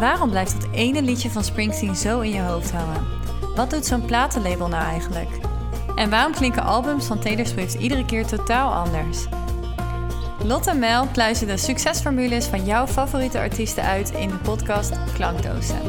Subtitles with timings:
[0.00, 3.06] Waarom blijft dat ene liedje van Springsteen zo in je hoofd hangen?
[3.54, 5.28] Wat doet zo'n platenlabel nou eigenlijk?
[5.96, 9.26] En waarom klinken albums van Taylor Swift iedere keer totaal anders?
[10.44, 15.80] Lotte Mel pluizen de succesformules van jouw favoriete artiesten uit in de podcast Klankdozen.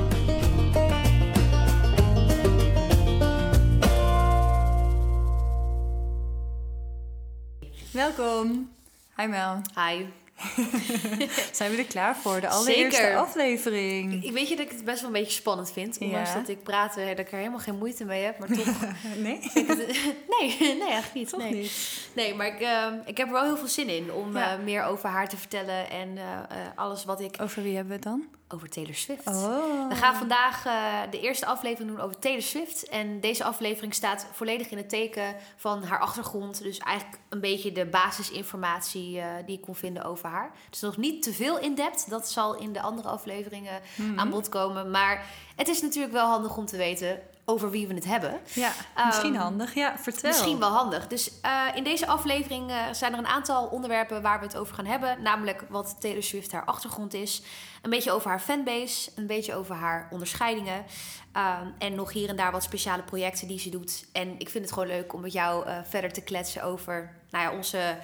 [7.92, 8.70] Welkom.
[9.18, 9.62] Hi Mel.
[9.76, 10.21] Hi.
[11.52, 12.42] Zijn we er klaar voor?
[12.42, 13.18] De allereerste Zeker.
[13.18, 14.24] aflevering.
[14.24, 15.98] Ik weet je dat ik het best wel een beetje spannend vind.
[16.00, 16.36] Ondanks Ja.
[16.36, 18.40] dat ik praten, dat ik er helemaal geen moeite mee heb.
[18.40, 18.66] Maar toch...
[19.18, 19.40] Nee?
[19.42, 19.78] het-
[20.40, 21.30] nee, nee, eigenlijk niet.
[21.30, 21.54] Toch nee.
[21.54, 21.72] niet?
[22.16, 24.52] Nee, maar ik, eh, ik heb er wel heel veel zin in om Ja.
[24.58, 25.90] eh, meer over haar te vertellen.
[25.90, 28.28] En eh, eh, alles wat ik Over wie hebben we het dan?
[28.54, 29.28] Over Taylor Swift.
[29.28, 29.88] Oh.
[29.90, 30.74] We gaan vandaag eh,
[31.12, 32.88] de eerste aflevering doen over Taylor Swift.
[32.90, 36.64] En deze aflevering staat volledig in het teken van haar achtergrond.
[36.64, 40.52] Dus eigenlijk een beetje de basisinformatie eh, die ik kon vinden over haar.
[40.70, 42.10] Dus nog niet te veel in-depth.
[42.10, 44.20] Dat zal in de andere afleveringen Mhm.
[44.20, 44.92] aan bod komen.
[44.92, 45.26] Maar
[45.56, 47.20] het is natuurlijk wel handig om te weten
[47.52, 48.40] over wie we het hebben.
[48.54, 48.72] Ja,
[49.06, 49.74] misschien Ehm, handig.
[49.74, 50.30] Ja, vertel.
[50.30, 51.08] Misschien wel handig.
[51.08, 54.76] Dus eh, in deze aflevering eh, zijn er een aantal onderwerpen waar we het over
[54.76, 55.22] gaan hebben.
[55.22, 57.42] Namelijk wat Taylor Swift haar achtergrond is.
[57.82, 59.12] Een beetje over haar fanbase.
[59.16, 60.86] Een beetje over haar onderscheidingen.
[61.32, 64.06] ehm, en nog hier en daar wat speciale projecten die ze doet.
[64.12, 67.44] En ik vind het gewoon leuk om met jou eh, verder te kletsen over nou
[67.52, 67.98] ja, onze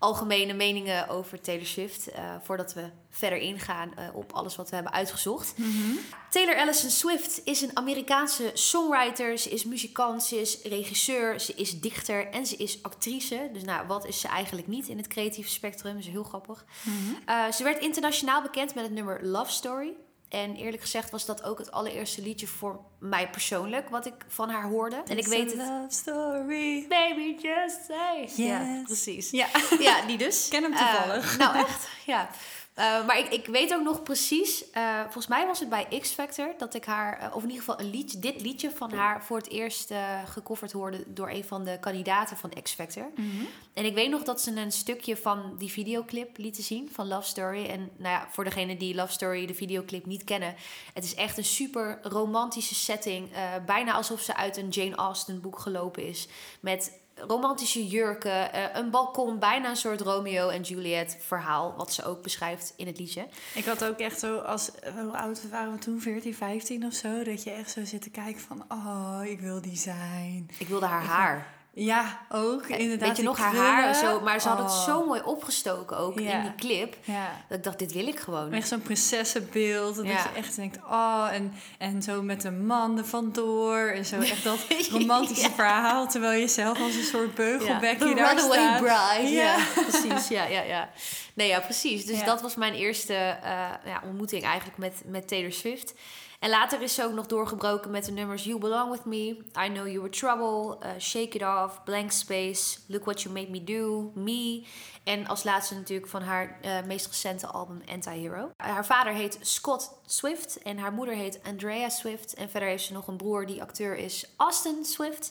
[0.00, 2.08] algemene meningen over Taylor Swift.
[2.08, 5.58] eh, voordat we verder ingaan eh, op alles wat we hebben uitgezocht.
[5.58, 5.96] Mhm.
[6.30, 9.38] Taylor Allison Swift is een Amerikaanse songwriter.
[9.38, 13.50] Ze is muzikant, ze is regisseur, ze is dichter en ze is actrice.
[13.52, 15.92] Dus nou, wat is ze eigenlijk niet in het creatieve spectrum?
[15.94, 16.64] Dat is heel grappig.
[16.82, 16.94] Mhm.
[17.26, 19.92] Eh, ze werd internationaal bekend met het nummer Love Story.
[20.30, 24.48] En eerlijk gezegd was dat ook het allereerste liedje voor mij persoonlijk wat ik van
[24.50, 25.02] haar hoorde.
[25.06, 25.68] En ik weet a het.
[25.68, 26.86] love story.
[26.88, 28.44] Baby, just say.
[28.44, 29.30] Ja, precies.
[29.30, 29.46] Ja.
[29.78, 30.48] Ja, die dus.
[30.50, 31.38] ken hem Eh, toevallig.
[31.38, 32.30] nou, echt, ja.
[32.80, 36.10] Eh, maar ik, ik weet ook nog precies, eh, volgens mij was het bij X
[36.10, 39.24] Factor dat ik haar, eh, of in ieder geval een liedje, dit liedje van haar
[39.24, 39.92] voor het eerst
[40.26, 43.10] gecoverd hoorde door een van de kandidaten van X Factor.
[43.14, 43.44] Mhm.
[43.74, 47.28] En ik weet nog dat ze een stukje van die videoclip lieten zien van Love
[47.28, 47.64] Story.
[47.64, 50.54] En nou ja, voor degenen die Love Story, de videoclip, niet kennen.
[50.94, 53.28] Het is echt een super romantische setting.
[53.66, 56.28] bijna alsof ze uit een Jane Austen boek gelopen is.
[56.60, 56.92] Met
[57.28, 61.74] romantische jurken, eh, een balkon, bijna een soort Romeo en Juliet verhaal.
[61.76, 63.26] Wat ze ook beschrijft in het liedje.
[63.54, 64.70] Ik had ook echt zo, als,
[65.00, 66.00] hoe oud waren we toen?
[66.00, 67.22] 14, 15 of zo?
[67.24, 70.50] Dat je echt zo zit te kijken van, oh, ik wil die zijn.
[70.58, 71.59] Ik wilde haar haar.
[71.72, 73.08] Ja, ook, inderdaad.
[73.08, 73.66] Weet je nog, haar krullen.
[73.70, 73.94] haar.
[73.94, 74.84] Zo, maar ze had het Oh.
[74.84, 76.32] zo mooi opgestoken ook Ja.
[76.32, 76.96] in die clip.
[77.04, 77.30] Ja.
[77.48, 78.52] Dat ik dacht, dit wil ik gewoon.
[78.52, 79.96] Echt zo'n prinsessenbeeld.
[79.96, 80.10] Dat Ja.
[80.12, 83.78] je echt denkt, oh, en, en zo met een man er vandoor.
[83.78, 84.58] En zo echt dat
[84.92, 86.08] romantische verhaal.
[86.08, 88.80] Terwijl je zelf als een soort beugelbekje daar Runaway staat.
[89.16, 89.32] Bride.
[89.32, 89.56] Ja.
[89.88, 90.28] Precies.
[90.28, 90.88] Ja, ja, ja.
[91.34, 92.06] Nee, ja, precies.
[92.06, 93.50] Dus dat was mijn eerste eh,
[93.84, 95.94] ja, ontmoeting eigenlijk met, met Taylor Swift.
[96.40, 99.26] En later is ze ook nog doorgebroken met de nummers You Belong With Me,
[99.66, 103.50] I Know You Were Trouble, eh, Shake It Off, Blank Space, Look What You Made
[103.50, 104.64] Me Do, Me.
[105.04, 108.50] En als laatste natuurlijk van haar eh, meest recente album Anti-Hero.
[108.56, 112.34] Haar vader heet Scott Swift en haar moeder heet Andrea Swift.
[112.34, 115.30] En verder heeft ze nog een broer die acteur is, Austin Swift.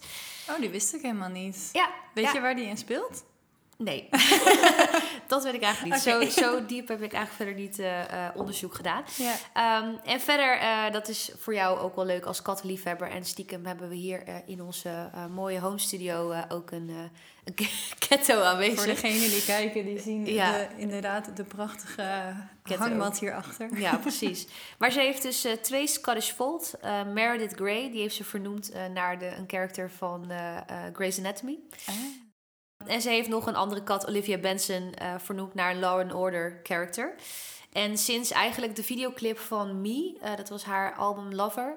[0.50, 1.70] Oh, die wist ik helemaal niet.
[1.74, 2.34] Ja, Weet ja.
[2.34, 3.24] je waar die in speelt?
[3.84, 4.10] Nee,
[5.28, 6.04] dat weet ik eigenlijk niet.
[6.34, 9.04] Zo, zo diep heb ik eigenlijk verder niet eh, eh, onderzoek gedaan.
[9.16, 9.36] Ja.
[9.54, 13.10] Ehm, en verder, eh, dat is voor jou ook wel leuk als kattenliefhebber.
[13.10, 16.90] En stiekem hebben we hier in onze mooie home studio ook een,
[17.44, 17.56] een
[18.00, 18.78] ketto aanwezig.
[18.78, 20.52] Voor degenen die kijken, die zien Ja.
[20.52, 22.84] de, inderdaad de prachtige Ketto.
[22.84, 23.80] Hangmat hierachter.
[23.80, 24.48] Ja, precies.
[24.78, 26.74] Maar ze heeft dus twee Scottish Fold.
[27.14, 30.32] Meredith Grey, die heeft ze vernoemd naar de, een karakter van
[30.94, 31.60] Grey's Anatomy.
[31.86, 31.96] Ah.
[32.88, 36.14] En ze heeft nog een andere kat, Olivia Benson, eh, vernoemd naar een Law and
[36.14, 37.16] Order character.
[37.72, 41.76] En sinds eigenlijk de videoclip van Me, eh, dat was haar album Lover,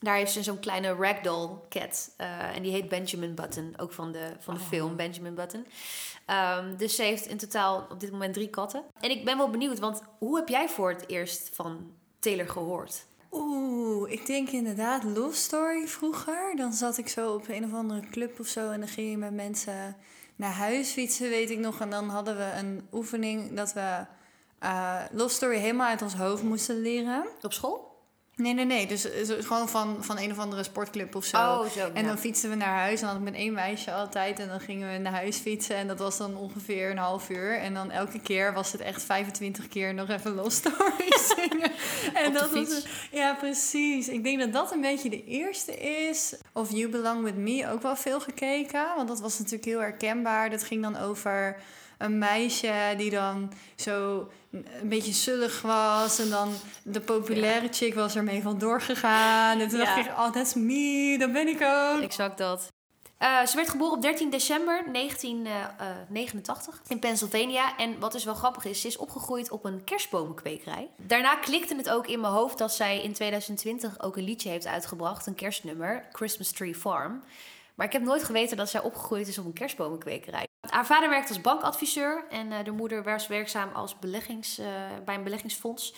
[0.00, 2.14] daar heeft ze zo'n kleine ragdoll cat.
[2.16, 4.66] eh, en die heet Benjamin Button, ook van de, van de Oh.
[4.66, 5.66] film Benjamin Button.
[6.26, 8.84] Ehm, dus ze heeft in totaal op dit moment drie katten.
[9.00, 13.06] En ik ben wel benieuwd, want hoe heb jij voor het eerst van Taylor gehoord?
[13.32, 16.52] Oeh, ik denk inderdaad Love Story vroeger.
[16.56, 19.16] Dan zat ik zo op een of andere club of zo en dan ging je
[19.16, 19.96] met mensen
[20.38, 21.80] naar huis fietsen, weet ik nog.
[21.80, 24.06] En dan hadden we een oefening dat we
[24.58, 27.26] eh Love Story helemaal uit ons hoofd moesten leren.
[27.42, 27.87] Op school?
[28.38, 28.86] Nee, nee, nee.
[28.86, 31.36] Dus, dus gewoon van, van een of andere sportclub of zo.
[31.36, 31.90] Oh, zo.
[31.94, 32.08] En ja.
[32.08, 33.00] dan fietsten we naar huis.
[33.00, 34.38] En dan had ik met één meisje altijd.
[34.38, 35.76] En dan gingen we naar huis fietsen.
[35.76, 37.58] En dat was dan ongeveer een half uur.
[37.58, 41.70] En dan elke keer was het echt 25 keer nog even Lost Story zingen.
[42.14, 42.74] En dat was fiets.
[42.74, 44.08] het- ja, precies.
[44.08, 46.34] Ik denk dat dat een beetje de eerste is.
[46.52, 48.86] Of You Belong With Me ook wel veel gekeken.
[48.96, 50.50] Want dat was natuurlijk heel herkenbaar.
[50.50, 51.56] Dat ging dan over
[51.98, 56.18] een meisje die dan zo een beetje zullig was.
[56.18, 56.52] En dan
[56.82, 59.60] de populaire chick was ermee vandoor gegaan.
[59.60, 59.84] En toen Ja.
[59.84, 62.00] dacht ik, oh, that's me, dat ben ik ook.
[62.02, 62.68] Exact dat.
[63.18, 67.76] Eh, ze werd geboren op 13 december 1989 in Pennsylvania.
[67.76, 70.90] En wat dus wel grappig is, ze is opgegroeid op een kerstbomenkwekerij.
[70.96, 74.66] Daarna klikte het ook in mijn hoofd dat zij in 2020 ook een liedje heeft
[74.66, 77.22] uitgebracht, een kerstnummer, Christmas Tree Farm.
[77.74, 80.47] Maar ik heb nooit geweten dat zij opgegroeid is op een kerstbomenkwekerij.
[80.70, 84.66] Haar vader werkt als bankadviseur en eh, de moeder was werkzaam als beleggings, eh,
[85.04, 85.94] bij een beleggingsfonds.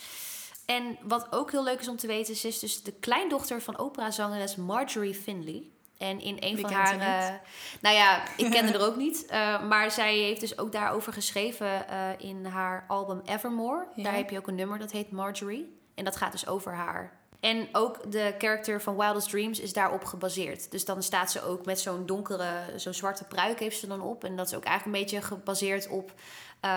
[0.67, 3.79] En wat ook heel leuk is om te weten, ze is dus de kleindochter van
[3.79, 5.63] operazangeres Marjorie Finley.
[5.99, 6.99] En in een Wie van haar.
[6.99, 7.35] eh,
[7.81, 9.27] nou ja, ik ken haar ook niet.
[9.69, 11.87] maar zij heeft dus ook daarover geschreven
[12.19, 13.87] in haar album Evermore.
[13.95, 14.03] Ja.
[14.03, 15.79] Daar heb je ook een nummer dat heet Marjorie.
[15.95, 17.20] En dat gaat dus over haar.
[17.41, 20.71] En ook de character van Wildest Dreams is daarop gebaseerd.
[20.71, 24.25] Dus dan staat ze ook met zo'n donkere, zo'n zwarte pruik heeft ze dan op.
[24.25, 26.13] En dat is ook eigenlijk een beetje gebaseerd op
[26.61, 26.71] eh,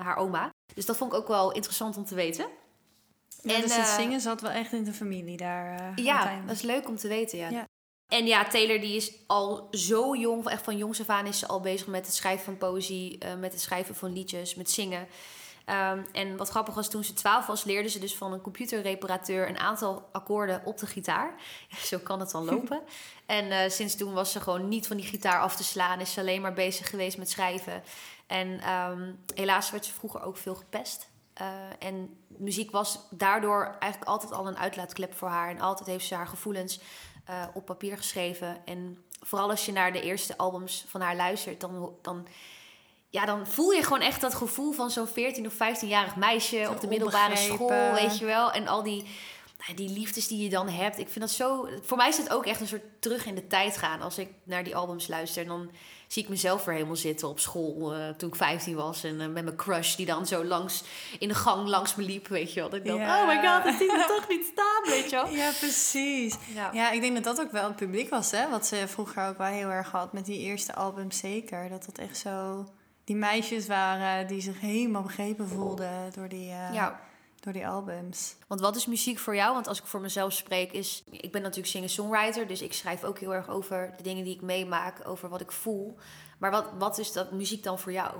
[0.00, 0.50] haar oma.
[0.74, 2.46] Dus dat vond ik ook wel interessant om te weten.
[3.42, 5.94] Ja, En, dus het eh, zingen zat wel echt in de familie daar.
[5.96, 7.48] eh, Ja, dat is leuk om te weten, ja.
[7.48, 7.64] Ja.
[8.12, 11.46] En ja, Taylor die is al zo jong, echt van jongs af aan is ze
[11.46, 15.06] al bezig met het schrijven van poëzie, met het schrijven van liedjes, met zingen.
[15.64, 19.48] Ehm, en wat grappig was, toen ze 12 was, leerde ze dus van een computerreparateur
[19.48, 21.34] een aantal akkoorden op de gitaar.
[21.90, 22.80] Zo kan het dan lopen.
[23.26, 26.12] en eh, sinds toen was ze gewoon niet van die gitaar af te slaan, is
[26.12, 27.82] ze alleen maar bezig geweest met schrijven.
[28.26, 31.08] En ehm, helaas werd ze vroeger ook veel gepest.
[31.32, 31.46] Eh,
[31.78, 35.50] en muziek was daardoor eigenlijk altijd al een uitlaatklep voor haar.
[35.50, 36.80] En altijd heeft ze haar gevoelens
[37.24, 38.56] eh, op papier geschreven.
[38.64, 42.26] En vooral als je naar de eerste albums van haar luistert, dan, dan,
[43.10, 46.80] ja, dan voel je gewoon echt dat gevoel van zo'n 14 of 15-jarig meisje op
[46.80, 48.52] de middelbare school, weet je wel.
[48.52, 49.04] En al die,
[49.58, 50.98] nou, die liefdes die je dan hebt.
[50.98, 51.68] Ik vind dat zo.
[51.82, 54.00] Voor mij is het ook echt een soort terug in de tijd gaan.
[54.00, 55.70] Als ik naar die albums luister, dan
[56.06, 59.04] zie ik mezelf weer helemaal zitten op school eh, toen ik 15 was.
[59.04, 60.82] En eh, met mijn crush die dan zo langs
[61.18, 62.68] in de gang langs me liep, weet je wel.
[62.68, 63.22] Dat ik dacht, Ja.
[63.22, 65.28] oh my god, dat zie ik toch niet staan, weet je wel.
[65.28, 66.34] Ja, precies.
[66.54, 66.70] Ja.
[66.72, 68.48] Ja, ik denk dat dat ook wel het publiek was, hè?
[68.48, 71.68] Wat ze vroeger ook wel heel erg had met die eerste albums, zeker.
[71.68, 72.66] Dat dat echt zo...
[73.10, 77.00] Die meisjes waren die zich helemaal begrepen voelden door die, eh, ja.
[77.40, 78.36] door die albums.
[78.46, 79.54] Want wat is muziek voor jou?
[79.54, 81.04] Want als ik voor mezelf spreek, is.
[81.10, 84.40] Ik ben natuurlijk singer-songwriter, dus ik schrijf ook heel erg over de dingen die ik
[84.40, 85.96] meemaak, over wat ik voel.
[86.38, 88.14] Maar wat, wat is dat muziek dan voor jou?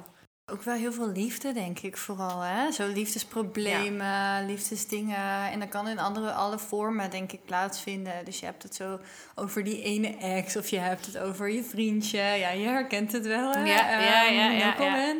[0.52, 2.40] Ook wel heel veel liefde, denk ik vooral.
[2.40, 2.70] Hè?
[2.72, 5.50] Zo liefdesproblemen, liefdesdingen.
[5.50, 8.24] En dat kan in andere, alle vormen, denk ik, plaatsvinden.
[8.24, 8.98] Dus je hebt het zo
[9.34, 10.56] over die ene ex.
[10.56, 12.18] Of je hebt het over je vriendje.
[12.18, 13.64] Ja, je herkent het wel, hè?
[13.64, 15.14] Ja, ja, Ehm, ja, no ja, ja.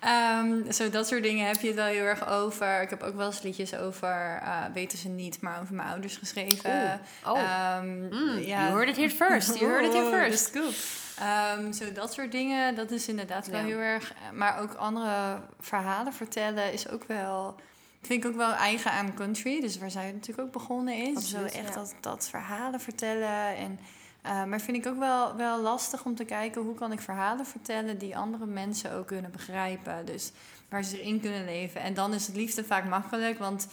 [0.00, 2.82] Ehm, zo dat soort dingen heb je het wel heel erg over.
[2.82, 6.16] Ik heb ook wel eens liedjes over, eh, weten ze niet, maar over mijn ouders
[6.16, 7.00] geschreven.
[7.26, 7.38] Oh.
[7.38, 9.58] Ehm, Mm, You heard it here first.
[9.58, 10.44] You heard it here first.
[10.46, 10.72] scoop.
[11.18, 13.66] Ehm, zo dat soort dingen, dat is inderdaad wel Ja.
[13.66, 14.12] heel erg.
[14.34, 17.54] Maar ook andere verhalen vertellen is ook wel.
[18.02, 19.60] Vind ik ook wel eigen aan country.
[19.60, 21.16] Dus waar zij natuurlijk ook begonnen is.
[21.16, 21.74] Absoluut, zo echt ja.
[21.74, 23.56] dat, dat verhalen vertellen.
[23.56, 23.78] En,
[24.26, 27.46] eh, maar vind ik ook wel, wel lastig om te kijken hoe kan ik verhalen
[27.46, 30.06] vertellen die andere mensen ook kunnen begrijpen.
[30.06, 30.32] Dus
[30.68, 31.80] waar ze erin kunnen leven.
[31.80, 33.66] En dan is het liefde vaak makkelijk, want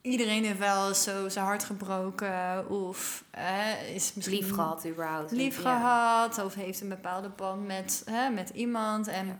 [0.00, 2.68] iedereen heeft wel zo zijn hart gebroken.
[2.70, 5.30] Of eh, is misschien Lief gehad, überhaupt.
[5.30, 5.78] lief Ja.
[5.78, 9.08] gehad of heeft een bepaalde band met, hè, met iemand.
[9.08, 9.36] En Ja.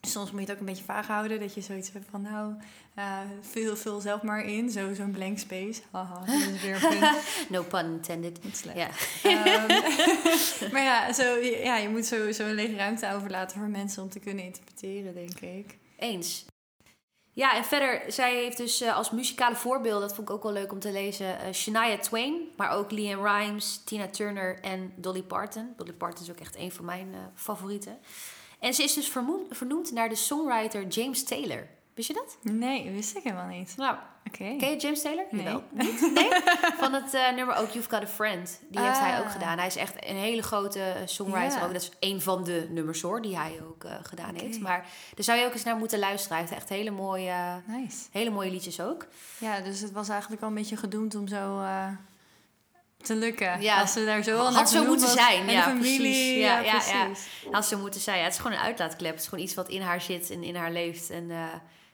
[0.00, 1.40] Soms moet je het ook een beetje vaag houden.
[1.40, 2.54] Dat je zoiets hebt van nou,
[2.94, 4.70] eh vul, vul zelf maar in.
[4.70, 5.80] Zo, zo'n blank space.
[5.90, 7.22] Haha, dat is weer punt.
[7.48, 8.38] No pun intended.
[8.74, 8.88] Ja.
[9.22, 9.66] Ehm,
[10.72, 14.08] maar ja, zo, ja, je moet zo, zo een lege ruimte overlaten voor mensen om
[14.08, 15.78] te kunnen interpreteren, denk ik.
[15.96, 16.44] Eens.
[17.32, 20.52] Ja, en verder, zij heeft dus eh, als muzikale voorbeeld, dat vond ik ook wel
[20.52, 25.22] leuk om te lezen, eh, Shania Twain, maar ook Leanne Rimes, Tina Turner en Dolly
[25.22, 25.72] Parton.
[25.76, 27.98] Dolly Parton is ook echt een van mijn favorieten.
[28.60, 29.12] En ze is dus
[29.50, 31.66] vernoemd naar de songwriter James Taylor.
[31.94, 32.36] Wist je dat?
[32.52, 33.72] Nee, wist ik helemaal niet.
[33.76, 34.56] Nou, Oké.
[34.58, 35.24] ken je James Taylor?
[35.30, 35.42] Nee.
[35.44, 35.62] Jawel.
[35.70, 36.10] Niet?
[36.14, 36.28] Nee?
[36.82, 38.60] Van het eh, nummer ook You've Got a Friend.
[38.68, 39.32] Die heeft hij ook Ah.
[39.32, 39.58] gedaan.
[39.58, 41.64] Hij is echt een hele grote eh, songwriter Ja.
[41.64, 41.72] ook.
[41.72, 44.60] Dat is een van de nummers hoor, die hij ook eh, gedaan heeft.
[44.60, 46.36] Maar daar zou je ook eens naar moeten luisteren.
[46.36, 47.96] Hij heeft echt hele mooie, Nice.
[48.10, 49.06] hele mooie liedjes ook.
[49.38, 51.60] Ja, dus het was eigenlijk al een beetje gedoemd om zo
[53.02, 53.60] te lukken.
[53.60, 53.80] Ja.
[53.80, 55.14] Als ze daar zo al Had zo moeten was.
[55.16, 55.98] zijn, En ja, familie.
[55.98, 56.36] precies.
[56.36, 57.04] Ja, Ja, ja, ja.
[57.04, 57.28] precies.
[57.52, 58.18] Als ze moeten zijn.
[58.18, 59.10] Ja, het is gewoon een uitlaatklep.
[59.12, 61.10] Het is gewoon iets wat in haar zit en in haar leeft.
[61.10, 61.36] En eh,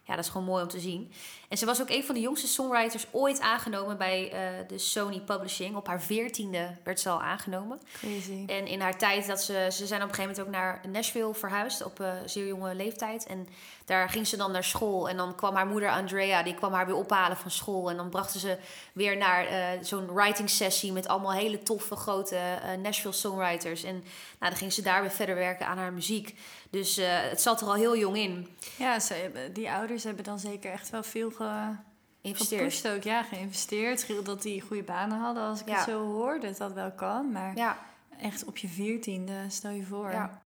[0.02, 1.12] ja, dat is gewoon mooi om te zien.
[1.48, 5.20] En ze was ook een van de jongste songwriters ooit aangenomen bij uh, de Sony
[5.20, 5.76] Publishing.
[5.76, 7.80] Op haar veertiende werd ze al aangenomen.
[7.92, 8.44] Crazy.
[8.46, 9.68] En in haar tijd dat ze...
[9.70, 13.26] Ze zijn op een gegeven moment ook naar Nashville verhuisd op uh, zeer jonge leeftijd.
[13.26, 13.48] En
[13.84, 15.08] daar ging ze dan naar school.
[15.08, 17.90] En dan kwam haar moeder Andrea, die kwam haar weer ophalen van school.
[17.90, 18.58] En dan brachten ze
[18.92, 22.38] weer naar uh, zo'n writing sessie met allemaal hele toffe grote
[22.82, 23.82] Nashville songwriters.
[23.82, 23.94] En
[24.38, 26.34] nou, dan ging ze daar weer verder werken aan haar muziek.
[26.70, 27.00] Dus
[27.30, 28.56] het zat er al heel jong in.
[28.76, 32.88] Ja, ze, die ouders hebben dan zeker echt wel veel geïnvesteerd.
[32.88, 34.24] ook, ja, geïnvesteerd.
[34.24, 37.32] Dat die goede banen hadden, als ik het zo hoor, dat dat wel kan.
[37.32, 37.78] Maar ja.
[38.20, 40.10] echt op je veertiende, stel je voor.
[40.10, 40.44] Ja.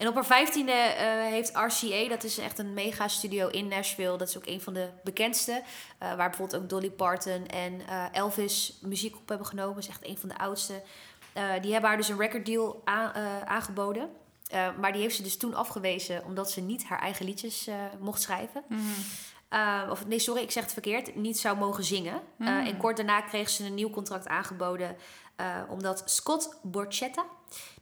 [0.00, 4.16] En op haar vijftiende uh, heeft RCA, dat is echt een mega studio in Nashville.
[4.16, 5.52] Dat is ook een van de bekendste.
[5.52, 5.62] Uh,
[5.98, 9.74] waar bijvoorbeeld ook Dolly Parton en uh, Elvis muziek op hebben genomen.
[9.74, 10.82] Dat is echt een van de oudste.
[11.60, 12.82] die hebben haar dus een record deal
[13.44, 14.10] aangeboden.
[14.80, 17.68] maar die heeft ze dus toen afgewezen omdat ze niet haar eigen liedjes
[17.98, 18.64] mocht schrijven.
[18.68, 18.94] Mm
[19.50, 21.14] uh, of nee, sorry, ik zeg het verkeerd.
[21.16, 22.20] Niet zou mogen zingen.
[22.38, 24.96] Uh, en kort daarna kreeg ze een nieuw contract aangeboden.
[25.40, 27.24] Uh, omdat Scott Borchetta,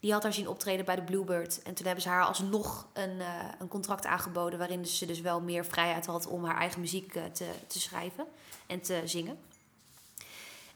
[0.00, 1.62] die had haar zien optreden bij de Bluebird.
[1.62, 3.20] En toen hebben ze haar alsnog een,
[3.58, 4.58] een contract aangeboden.
[4.58, 8.26] Waarin ze dus wel meer vrijheid had om haar eigen muziek te, te schrijven
[8.66, 9.38] en te zingen.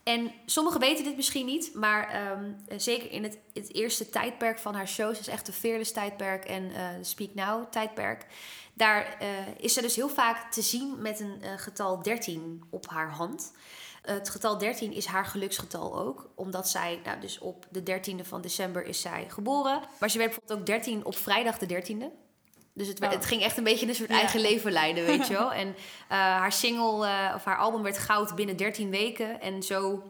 [0.03, 4.75] En sommigen weten dit misschien niet, maar um, zeker in het, het, eerste tijdperk van
[4.75, 8.27] haar shows, is echt de Fearless tijdperk en uh, Speak Now tijdperk.
[8.83, 12.89] Daar uh, is ze dus heel vaak te zien met een uh, getal 13 op
[12.89, 13.53] haar hand.
[14.03, 18.41] het getal 13 is haar geluksgetal ook, omdat zij, nou dus op de 13e van
[18.41, 19.81] december is zij geboren.
[19.99, 22.05] Maar ze werd bijvoorbeeld ook 13 op vrijdag de 13e.
[22.73, 25.53] Dus het, het, ging echt een beetje een soort eigen leven leiden, weet je wel.
[25.63, 25.75] En
[26.09, 29.41] haar single, of haar album werd goud binnen 13 weken.
[29.41, 30.03] En zo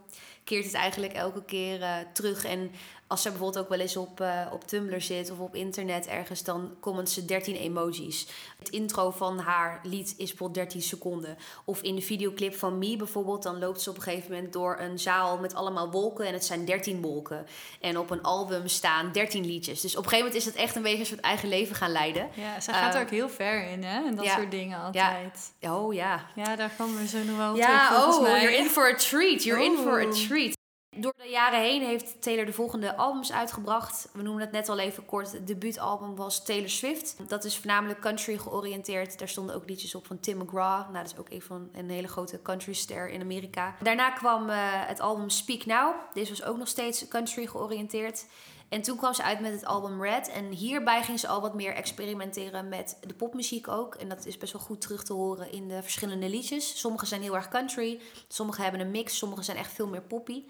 [0.44, 2.44] keert het eigenlijk elke keer uh, terug.
[2.44, 2.70] En
[3.12, 6.42] als ze bijvoorbeeld ook wel eens op, uh, op Tumblr zit of op internet ergens,
[6.42, 8.26] dan comment ze 13 emojis.
[8.58, 11.36] Het intro van haar lied is bijvoorbeeld 13 seconden.
[11.64, 14.78] Of in de videoclip van Me bijvoorbeeld, dan loopt ze op een gegeven moment door
[14.80, 17.46] een zaal met allemaal wolken en het zijn 13 wolken.
[17.80, 19.80] En op een album staan 13 liedjes.
[19.80, 21.92] Dus op een gegeven moment is het echt een beetje een soort eigen leven gaan
[21.92, 22.28] leiden.
[22.34, 24.04] Ja, ze gaat er ook heel ver in, hè?
[24.04, 25.52] En dat soort dingen altijd.
[25.58, 25.76] Ja.
[25.76, 26.26] Oh ja.
[26.34, 29.42] Ja, daar komen we zo nog wel ja, terug, oh, you're in for a treat.
[29.42, 30.60] You're in for a treat.
[30.96, 34.08] Door de jaren heen heeft Taylor de volgende albums uitgebracht.
[34.12, 35.32] We noemen het net al even kort.
[35.32, 37.16] Het debuutalbum was Taylor Swift.
[37.28, 39.18] Dat is voornamelijk country georiënteerd.
[39.18, 40.80] Daar stonden ook liedjes op van Tim McGraw.
[40.80, 43.74] Nou, dat is ook een van een hele grote countryster in Amerika.
[43.82, 44.56] Daarna kwam uh,
[44.86, 45.94] het album Speak Now.
[46.12, 48.26] Deze was ook nog steeds country georiënteerd.
[48.68, 50.28] En toen kwam ze uit met het album Red.
[50.28, 53.94] En hierbij ging ze al wat meer experimenteren met de popmuziek ook.
[53.94, 56.78] En dat is best wel goed terug te horen in de verschillende liedjes.
[56.78, 58.00] Sommige zijn heel erg country.
[58.28, 59.18] Sommige hebben een mix.
[59.18, 60.44] Sommige zijn echt veel meer poppy.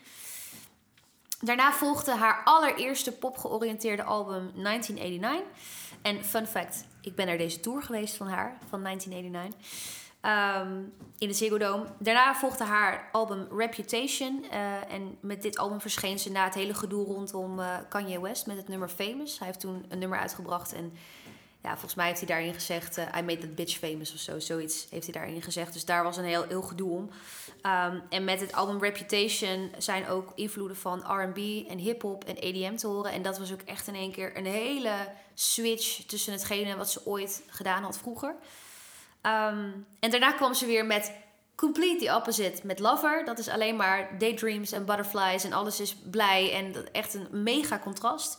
[1.45, 5.41] Daarna volgde haar allereerste popgeoriënteerde album 1989.
[6.03, 10.01] En fun fact, ik ben naar deze tour geweest van haar, van 1989.
[10.25, 11.85] Um, in de Ziggo Dome.
[11.99, 14.45] Daarna volgde haar album Reputation.
[14.53, 18.47] Uh, en met dit album verscheen ze na het hele gedoe rondom uh, Kanye West
[18.47, 19.39] met het nummer Famous.
[19.39, 20.93] Hij heeft toen een nummer uitgebracht en
[21.62, 22.99] ja, volgens mij heeft hij daarin gezegd...
[22.99, 25.73] Uh, I made that bitch famous of zo, zoiets heeft hij daarin gezegd.
[25.73, 27.11] Dus daar was een heel, heel gedoe om.
[27.66, 32.76] Um, en met het album Reputation zijn ook invloeden van R&B en hip-hop en EDM
[32.76, 33.12] te horen.
[33.12, 34.92] En dat was ook echt in één keer een hele
[35.35, 38.35] switch tussen hetgene wat ze ooit gedaan had vroeger.
[39.23, 41.12] Um, en daarna kwam ze weer met
[41.54, 43.25] complete the opposite met Lover.
[43.25, 47.78] Dat is alleen maar daydreams en butterflies en alles is blij en echt een mega
[47.78, 48.38] contrast.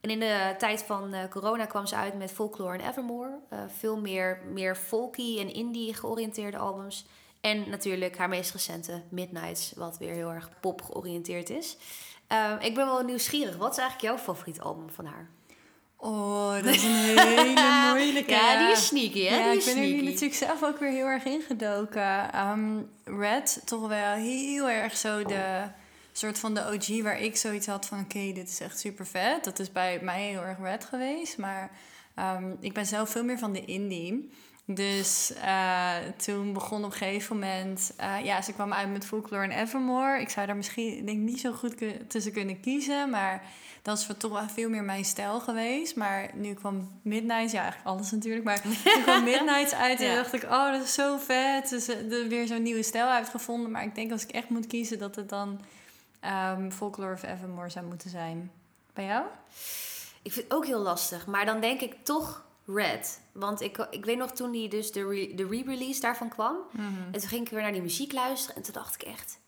[0.00, 3.38] En in de tijd van uh, corona kwam ze uit met Folklore en Evermore.
[3.52, 7.06] Uh, veel meer, meer folky en indie georiënteerde albums.
[7.40, 11.76] En natuurlijk haar meest recente Midnights, wat weer heel erg pop georiënteerd is.
[12.32, 13.56] Uh, ik ben wel nieuwsgierig.
[13.56, 15.30] Wat is eigenlijk jouw favoriet album van haar?
[15.96, 18.30] Oh, dat is een hele moeilijke.
[18.30, 19.36] ja, die is sneaky, hè?
[19.36, 22.38] Ja, die ik ben er hier natuurlijk zelf ook weer heel erg ingedoken.
[22.48, 25.62] Um, Red, toch wel heel erg zo de
[26.18, 28.00] soort van de OG waar ik zoiets had van...
[28.00, 29.44] oké, dit is echt super vet.
[29.44, 31.38] Dat is bij mij heel erg Red geweest.
[31.38, 31.70] Maar
[32.16, 34.30] um, ik ben zelf veel meer van de indie.
[34.64, 37.92] Dus uh, toen begon op een gegeven moment...
[38.00, 40.20] Uh, ja, ze kwam uit met Folklore en Evermore.
[40.20, 41.74] Ik zou daar misschien denk niet zo goed
[42.08, 43.10] tussen kunnen kiezen.
[43.10, 43.42] Maar
[43.82, 45.96] dat is toch wel veel meer mijn stijl geweest.
[45.96, 48.44] Maar nu kwam Midnight, ja, eigenlijk alles natuurlijk.
[48.44, 51.68] Maar toen kwam Midnight uit en dacht ik, oh, dat is zo vet.
[51.68, 53.70] Dus er weer zo'n nieuwe stijl uitgevonden.
[53.70, 55.60] Maar ik denk als ik echt moet kiezen, dat het dan
[56.20, 58.52] um, Folklore of Evermore zou moeten zijn.
[58.92, 59.24] Bij jou?
[60.22, 61.26] Ik vind het ook heel lastig.
[61.26, 63.20] Maar dan denk ik toch Red.
[63.32, 66.56] Want ik, ik weet nog toen die dus de, re, de re-release daarvan kwam.
[66.70, 67.08] Mm -hmm.
[67.12, 68.56] En toen ging ik weer naar die muziek luisteren.
[68.56, 69.38] En toen dacht ik echt...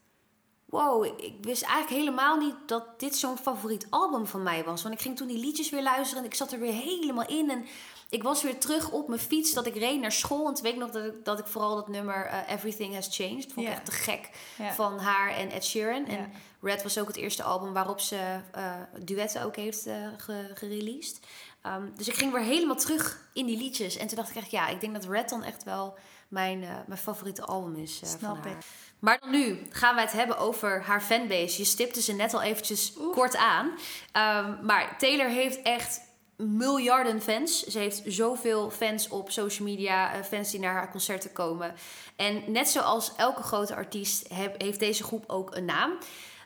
[0.65, 4.83] Wow, ik wist eigenlijk helemaal niet dat dit zo'n favoriet album van mij was.
[4.83, 7.50] Want ik ging toen die liedjes weer luisteren en ik zat er weer helemaal in.
[7.50, 7.65] En
[8.11, 10.47] Ik was weer terug op mijn fiets dat ik reed naar school.
[10.49, 13.09] En toen weet ik nog dat ik, dat ik vooral dat nummer eh, Everything Has
[13.11, 13.52] Changed.
[13.52, 14.29] Vond ik echt te gek
[14.75, 16.07] van haar en Ed Sheeran.
[16.07, 18.73] En Red was ook het eerste album waarop ze eh,
[19.05, 19.87] duetten ook heeft
[20.17, 21.21] ge- gereleased.
[21.62, 23.97] Ehm, dus ik ging weer helemaal terug in die liedjes.
[23.97, 25.99] En toen dacht ik echt, ja, ik denk dat Red dan echt wel
[26.29, 28.47] mijn, mijn favoriete album is van Snap haar.
[28.52, 28.57] ik.
[28.99, 31.59] Maar dan nu gaan wij het hebben over haar fanbase.
[31.59, 33.71] Je stipte ze net al eventjes kort aan.
[34.12, 36.00] Ehm, maar Taylor heeft echt
[36.40, 37.62] miljarden fans.
[37.62, 41.75] Ze heeft zoveel fans op social media, eh, fans die naar haar concerten komen.
[42.16, 44.28] En net zoals elke grote artiest
[44.59, 45.99] heeft deze groep ook een naam.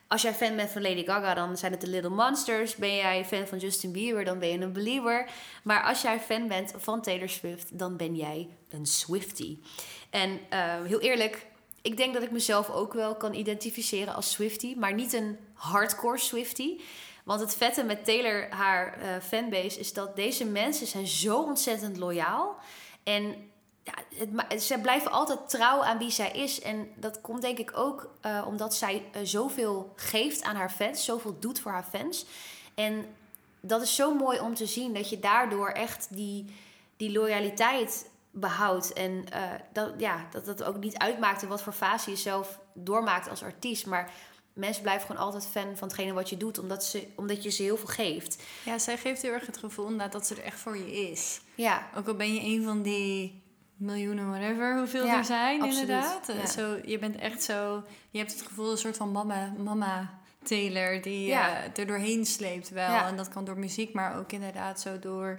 [0.08, 2.76] Als jij fan bent van Lady Gaga, dan zijn het de Little Monsters.
[2.76, 5.28] Ben jij fan van Justin Bieber, dan ben je een believer.
[5.62, 9.62] Maar als jij fan bent van Taylor Swift, dan ben jij een Swiftie.
[10.10, 11.46] En eh, heel eerlijk,
[11.82, 16.18] ik denk dat ik mezelf ook wel kan identificeren als Swiftie, maar niet een hardcore
[16.18, 16.84] Swiftie.
[17.24, 21.96] Want het vette met Taylor, haar eh, fanbase, is dat deze mensen zijn zo ontzettend
[21.96, 22.56] loyaal.
[23.02, 23.50] En
[23.82, 26.60] ja, ze blijven altijd trouw aan wie zij is.
[26.60, 31.04] En dat komt denk ik ook eh, omdat zij eh, zoveel geeft aan haar fans,
[31.04, 32.26] zoveel doet voor haar fans.
[32.74, 33.06] En
[33.60, 36.54] dat is zo mooi om te zien dat je daardoor echt die,
[36.96, 38.92] die loyaliteit behoudt.
[38.92, 39.24] En
[39.72, 43.42] dat, ja, dat dat ook niet uitmaakt in wat voor fase je zelf doormaakt als
[43.42, 43.86] artiest.
[43.86, 44.12] Maar
[44.54, 47.62] mensen blijven gewoon altijd fan van hetgene wat je doet, omdat, ze, omdat je ze
[47.62, 48.42] heel veel geeft.
[48.64, 51.40] Ja, zij geeft heel erg het gevoel inderdaad dat ze er echt voor je is.
[51.54, 53.42] Ja, Ook al ben je een van die
[53.76, 55.80] miljoenen, whatever, hoeveel Ja, er zijn absoluut.
[55.88, 56.26] inderdaad.
[56.26, 56.46] Ja.
[56.46, 61.02] Zo, je bent echt zo, je hebt het gevoel een soort van mama, mama Taylor
[61.02, 61.62] die Ja.
[61.64, 62.94] eh, er doorheen sleept wel.
[63.06, 65.38] En dat kan door muziek, maar ook inderdaad zo door,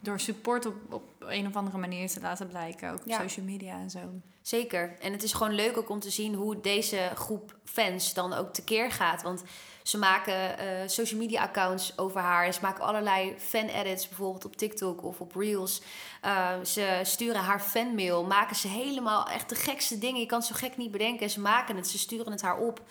[0.00, 2.90] door support op, op een of andere manier te laten blijken.
[2.92, 4.00] Ook op social media en zo.
[4.42, 4.96] Zeker.
[5.00, 8.52] En het is gewoon leuk ook om te zien hoe deze groep fans dan ook
[8.52, 9.22] tekeer gaat.
[9.22, 9.42] Want
[9.82, 12.52] ze maken eh, social media accounts over haar.
[12.52, 15.82] Ze maken allerlei fan edits, bijvoorbeeld op TikTok of op Reels.
[16.24, 18.24] Uh, ze sturen haar fanmail.
[18.24, 20.20] Maken ze helemaal echt de gekste dingen.
[20.20, 21.22] Je kan zo gek niet bedenken.
[21.22, 21.88] En ze maken het.
[21.88, 22.82] Ze sturen het haar op.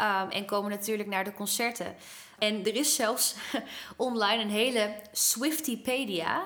[0.00, 1.94] Um, en komen natuurlijk naar de concerten.
[2.38, 3.34] En er is zelfs
[3.96, 6.44] online een hele Swiftypedia.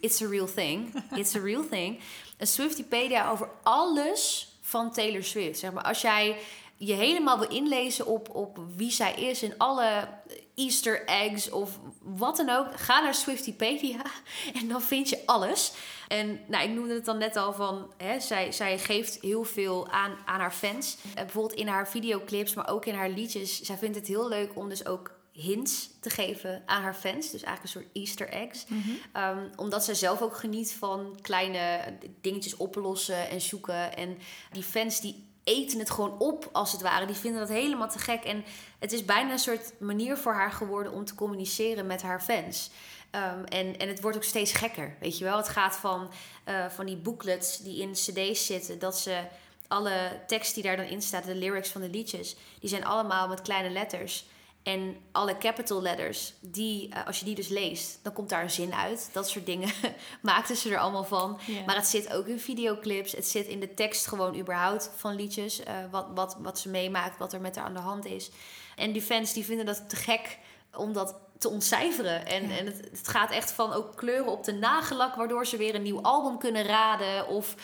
[0.00, 1.02] It's a real thing.
[1.14, 2.00] It's a real thing.
[2.38, 5.58] Een Swiftypedia over alles van Taylor Swift.
[5.58, 6.36] Zeg maar, als jij
[6.76, 10.08] je helemaal wil inlezen op, op wie zij is en alle
[10.54, 14.02] Easter eggs of wat dan ook, ga naar Swiftypedia
[14.60, 15.72] en dan vind je alles.
[16.08, 19.88] En nou, ik noemde het dan net al van, hè, zij, zij geeft heel veel
[19.88, 20.96] aan, aan haar fans.
[21.06, 23.60] Uh, bijvoorbeeld in haar videoclips, maar ook in haar liedjes.
[23.60, 27.30] Zij vindt het heel leuk om dus ook hints te geven aan haar fans.
[27.30, 28.64] Dus eigenlijk een soort Easter eggs.
[28.68, 29.22] Mm -hmm.
[29.22, 31.80] um, omdat zij zelf ook geniet van kleine
[32.20, 33.96] dingetjes oplossen en zoeken.
[33.96, 34.18] En
[34.52, 37.06] die fans die eten het gewoon op, als het ware.
[37.06, 38.24] Die vinden dat helemaal te gek.
[38.24, 38.44] En
[38.78, 42.70] het is bijna een soort manier voor haar geworden om te communiceren met haar fans.
[43.12, 45.36] Um, en, en het wordt ook steeds gekker, weet je wel.
[45.36, 46.10] Het gaat van,
[46.48, 48.78] uh, van die booklets die in cd's zitten...
[48.78, 49.22] dat ze
[49.68, 52.36] alle tekst die daar dan in staat, de lyrics van de liedjes...
[52.60, 54.26] die zijn allemaal met kleine letters...
[54.68, 58.50] En alle capital letters, die, uh, als je die dus leest, dan komt daar een
[58.50, 59.10] zin uit.
[59.12, 59.72] Dat soort dingen
[60.22, 61.38] maakten ze er allemaal van.
[61.46, 61.66] Yeah.
[61.66, 63.12] Maar het zit ook in videoclips.
[63.12, 65.60] Het zit in de tekst gewoon überhaupt van liedjes.
[65.60, 68.30] Uh, wat, wat, wat ze meemaakt, wat er met haar aan de hand is.
[68.76, 70.38] En die fans die vinden dat te gek
[70.76, 72.26] om dat te ontcijferen.
[72.26, 72.56] En, ja.
[72.56, 75.14] en het, het, gaat echt van ook kleuren op de nagellak...
[75.14, 77.28] waardoor ze weer een nieuw album kunnen raden.
[77.28, 77.54] Of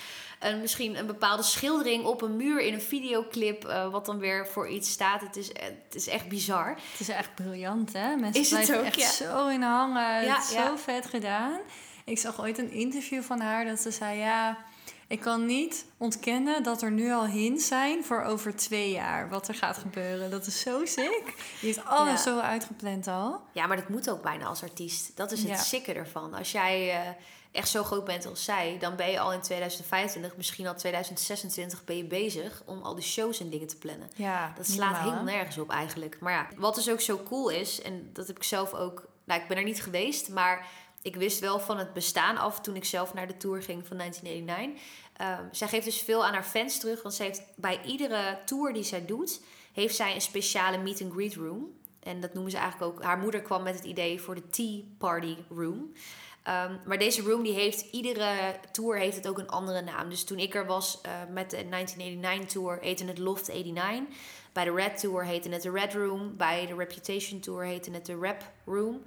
[0.44, 3.66] een, misschien een bepaalde schildering op een muur in een videoclip...
[3.66, 5.20] Uh, wat dan weer voor iets staat.
[5.20, 6.68] Het is, het is echt bizar.
[6.68, 8.16] Het is echt briljant, hè?
[8.16, 9.10] Mensen is het ook, echt ja.
[9.10, 10.24] zo in hangen.
[10.24, 11.60] Ja, het is zo vet gedaan.
[12.04, 14.18] Ik zag ooit een interview van haar dat ze zei...
[14.18, 14.64] ja,
[15.08, 19.48] ik kan niet ontkennen dat er nu al hints zijn voor over twee jaar wat
[19.48, 20.30] er gaat gebeuren.
[20.30, 21.34] Dat is zo sick.
[21.60, 22.30] Je heeft alles ja.
[22.30, 23.40] zo uitgepland al.
[23.52, 25.16] Ja, maar dat moet ook bijna als artiest.
[25.16, 25.56] Dat is het ja.
[25.56, 26.34] sikke ervan.
[26.34, 27.10] Als jij uh,
[27.54, 31.84] echt zo groot bent als zij, dan ben je al in 2025, misschien al 2026
[31.84, 34.10] ben je bezig om al die shows en dingen te plannen.
[34.14, 36.20] Ja, dat slaat helemaal nergens op eigenlijk.
[36.20, 39.40] Maar ja, wat dus ook zo cool is, en dat heb ik zelf ook, nou
[39.40, 40.66] ik ben er niet geweest, maar
[41.04, 43.96] ik wist wel van het bestaan af toen ik zelf naar de tour ging van
[43.96, 44.82] 1989.
[45.20, 47.02] Um, zij geeft dus veel aan haar fans terug.
[47.02, 49.40] Want ze heeft bij iedere tour die zij doet,
[49.72, 51.66] heeft zij een speciale meet and greet room.
[52.00, 53.02] En dat noemen ze eigenlijk ook.
[53.02, 55.92] Haar moeder kwam met het idee voor de Tea Party Room.
[56.48, 60.08] Um, maar deze room die heeft iedere tour heeft het ook een andere naam.
[60.08, 64.16] Dus toen ik er was uh, met de 1989 tour heette het Loft 89.
[64.52, 66.36] Bij de Red Tour heette het de Red Room.
[66.36, 69.02] Bij de Reputation Tour heette het de Rep Room.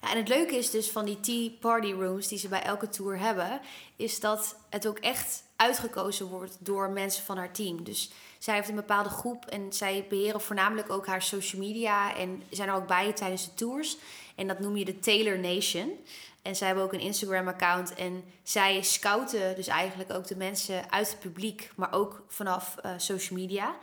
[0.00, 3.18] En het leuke is dus van die tea party rooms die ze bij elke tour
[3.18, 3.60] hebben,
[3.96, 7.84] is dat het ook echt uitgekozen wordt door mensen van haar team.
[7.84, 12.42] Dus zij heeft een bepaalde groep en zij beheren voornamelijk ook haar social media en
[12.50, 13.96] zijn er ook bij tijdens de tours.
[14.34, 15.98] En dat noem je de Taylor Nation.
[16.42, 17.94] En zij hebben ook een Instagram-account.
[17.94, 22.90] En zij scouten dus eigenlijk ook de mensen uit het publiek, maar ook vanaf eh,
[22.96, 23.76] social media.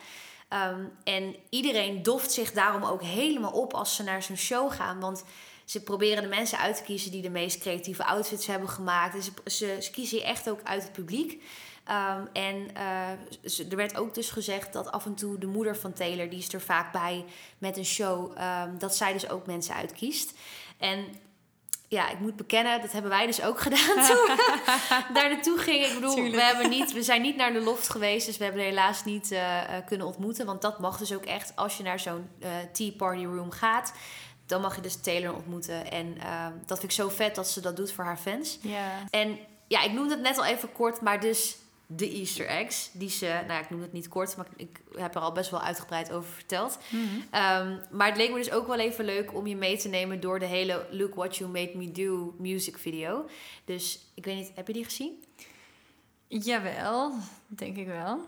[0.47, 4.99] Ehm, en iedereen doft zich daarom ook helemaal op als ze naar zo'n show gaan.
[4.99, 5.23] Want
[5.65, 9.15] ze proberen de mensen uit te kiezen die de meest creatieve outfits hebben gemaakt.
[9.15, 11.43] En ze, ze, ze kiezen echt ook uit het publiek.
[11.85, 15.93] Ehm, en uh, er werd ook dus gezegd dat af en toe de moeder van
[15.93, 17.25] Taylor, die is er vaak bij
[17.57, 20.33] met een show, um, dat zij dus ook mensen uitkiest.
[20.77, 21.05] En
[21.87, 24.37] ja, ik moet bekennen, dat hebben wij dus ook gedaan toen
[25.15, 25.87] daar naartoe gingen.
[25.87, 28.63] Ik bedoel, we, hebben niet, we zijn niet naar de loft geweest, dus we hebben
[28.63, 30.45] helaas niet uh, kunnen ontmoeten.
[30.45, 33.93] Want dat mag dus ook echt als je naar zo'n uh, tea party room gaat.
[34.45, 35.91] Dan mag je dus Taylor ontmoeten.
[35.91, 38.57] En uh, dat vind ik zo vet dat ze dat doet voor haar fans.
[38.61, 38.91] Ja.
[39.09, 42.89] En ja, ik noemde het net al even kort, maar dus de Easter eggs.
[42.93, 45.61] Die ze, nou ik noem het niet kort, maar ik heb er al best wel
[45.61, 46.77] uitgebreid over verteld.
[46.89, 47.03] Mhm.
[47.15, 50.19] Um, maar het leek me dus ook wel even leuk om je mee te nemen
[50.19, 53.29] door de hele Look What You Made Me Do music video.
[53.65, 55.23] Dus ik weet niet, heb je die gezien?
[56.27, 57.13] Jawel,
[57.47, 58.19] denk ik wel.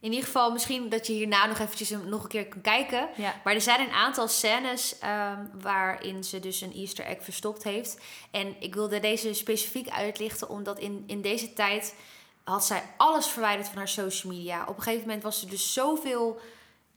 [0.00, 3.08] In ieder geval, misschien dat je hierna nog eventjes nog een keer kan kijken.
[3.16, 3.40] Ja.
[3.44, 8.00] Maar er zijn een aantal scènes um, waarin ze dus een Easter egg verstopt heeft.
[8.30, 11.94] En ik wilde deze specifiek uitlichten, omdat in, in deze tijd
[12.44, 14.64] had zij alles verwijderd van haar social media.
[14.66, 16.40] Op een gegeven moment was er dus zoveel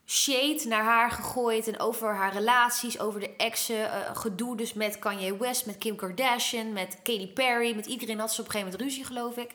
[0.05, 1.67] shade naar haar gegooid.
[1.67, 3.79] En over haar relaties, over de exen.
[3.79, 7.75] Uh, gedoe dus met Kanye West, met Kim Kardashian, met Katy Perry.
[7.75, 9.51] Met iedereen had ze op een gegeven moment ruzie, geloof ik.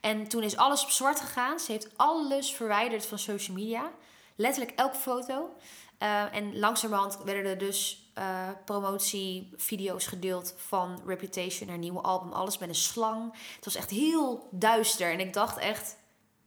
[0.00, 1.58] En toen is alles op zwart gegaan.
[1.58, 3.90] Ze heeft alles verwijderd van social media.
[4.36, 5.50] Letterlijk elke foto.
[6.02, 12.32] Uh, en langzamerhand werden er dus uh, promotievideo's gedeeld van Reputation, haar nieuwe album.
[12.32, 13.32] Alles met een slang.
[13.54, 15.12] Het was echt heel duister.
[15.12, 15.96] En ik dacht echt,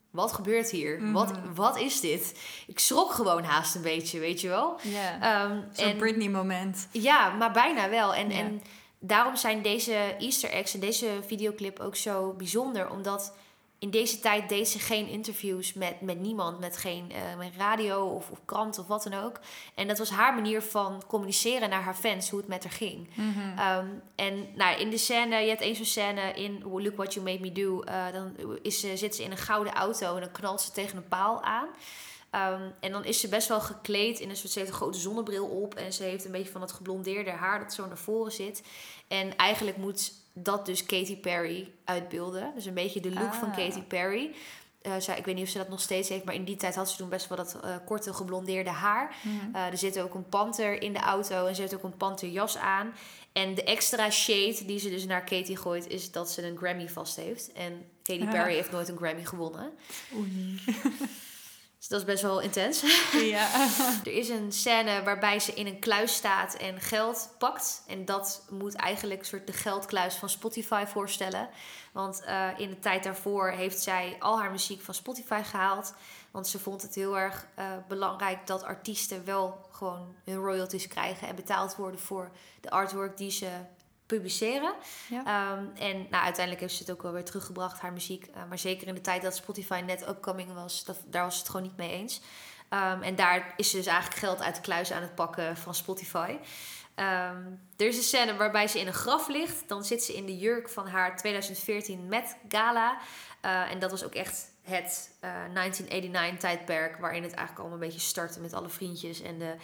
[0.09, 1.01] wat gebeurt hier?
[1.01, 1.13] Mm.
[1.13, 2.39] Wat, wat is dit?
[2.67, 4.79] Ik schrok gewoon haast een beetje, weet je wel.
[4.81, 5.51] Yeah.
[5.51, 6.87] Um, Zo'n Britney-moment.
[6.91, 8.13] Ja, maar bijna wel.
[8.13, 8.39] En, yeah.
[8.39, 8.61] en
[8.99, 12.89] daarom zijn deze Easter eggs en deze videoclip ook zo bijzonder.
[12.89, 13.33] Omdat
[13.83, 18.05] in deze tijd deed ze geen interviews met, met niemand, met geen uh, met radio
[18.05, 19.39] of, of krant of wat dan ook.
[19.75, 23.09] En dat was haar manier van communiceren naar haar fans, hoe het met haar ging.
[23.13, 23.59] Mm -hmm.
[23.59, 27.25] um, en nou, in de scène, je hebt één zo'n scène in Look What You
[27.25, 30.31] Made Me Do, uh, dan is ze, zit ze in een gouden auto en dan
[30.31, 31.67] knalt ze tegen een paal aan.
[32.35, 34.99] Um, en dan is ze best wel gekleed in een soort, ze heeft een grote
[34.99, 38.31] zonnebril op en ze heeft een beetje van dat geblondeerde haar dat zo naar voren
[38.31, 38.63] zit.
[39.07, 42.51] En eigenlijk moet dat dus Katy Perry uitbeelden.
[42.55, 43.39] Dus een beetje de look ah.
[43.39, 44.31] van Katy Perry.
[44.81, 46.75] Uh, zij, ik weet niet of ze dat nog steeds heeft, maar in die tijd
[46.75, 49.15] had ze toen best wel dat uh, korte geblondeerde haar.
[49.21, 49.55] Mm -hmm.
[49.55, 52.57] uh, er zit ook een panter in de auto en ze heeft ook een panterjas
[52.57, 52.93] aan.
[53.31, 56.89] En de extra shade die ze dus naar Katy gooit, is dat ze een Grammy
[56.89, 57.51] vast heeft.
[57.51, 58.55] En Katy Perry Ah.
[58.55, 59.71] heeft nooit een Grammy gewonnen.
[60.15, 60.59] Oei.
[61.83, 62.83] Dus dat is best wel intens.
[63.11, 63.67] Ja.
[64.05, 67.83] er is een scène waarbij ze in een kluis staat en geld pakt.
[67.87, 71.49] En dat moet eigenlijk een soort de geldkluis van Spotify voorstellen.
[71.91, 75.93] Want uh, in de tijd daarvoor heeft zij al haar muziek van Spotify gehaald.
[76.31, 81.27] Want ze vond het heel erg uh, belangrijk dat artiesten wel gewoon hun royalties krijgen
[81.27, 83.49] en betaald worden voor de artwork die ze
[84.15, 84.73] publiceren.
[85.09, 85.51] Ja.
[85.51, 88.27] Um, en nou, uiteindelijk heeft ze het ook wel weer teruggebracht, haar muziek.
[88.27, 91.39] Uh, maar zeker in de tijd dat Spotify net upcoming was, dat, daar was ze
[91.39, 92.21] het gewoon niet mee eens.
[92.69, 95.75] Um, en daar is ze dus eigenlijk geld uit de kluis aan het pakken van
[95.75, 96.37] Spotify.
[96.95, 99.67] Um, er is een scène waarbij ze in een graf ligt.
[99.67, 102.97] Dan zit ze in de jurk van haar 2014 Met Gala.
[103.45, 107.87] Uh, en dat was ook echt het uh, 1989 tijdperk waarin het eigenlijk allemaal een
[107.87, 109.55] beetje startte met alle vriendjes en de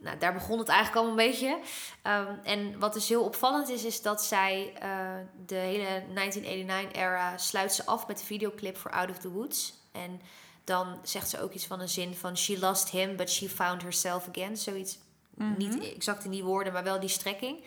[0.00, 1.58] nou, daar begon het eigenlijk allemaal een beetje.
[2.02, 5.10] Um, en wat dus heel opvallend is, is dat zij uh,
[5.46, 9.74] de hele 1989-era sluit ze af met de videoclip voor Out of the Woods.
[9.92, 10.20] En
[10.64, 12.36] dan zegt ze ook iets van een zin van...
[12.36, 14.56] She lost him, but she found herself again.
[14.56, 14.98] Zoiets,
[15.34, 15.56] mm -hmm.
[15.56, 17.64] niet exact in die woorden, maar wel die strekking.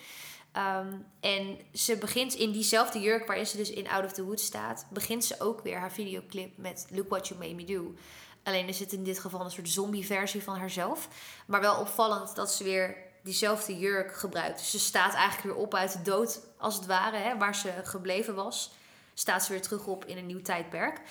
[0.57, 4.43] Um, en ze begint in diezelfde jurk waarin ze dus in Out of the Woods
[4.43, 4.85] staat...
[4.89, 7.93] begint ze ook weer haar videoclip met Look What You Made Me Do...
[8.43, 11.07] Alleen is het in dit geval een soort zombie-versie van haarzelf.
[11.45, 14.57] Maar wel opvallend dat ze weer diezelfde jurk gebruikt.
[14.57, 17.17] Dus ze staat eigenlijk weer op uit de dood, als het ware.
[17.17, 18.71] Hè, waar ze gebleven was,
[19.13, 21.01] staat ze weer terug op in een nieuw tijdperk.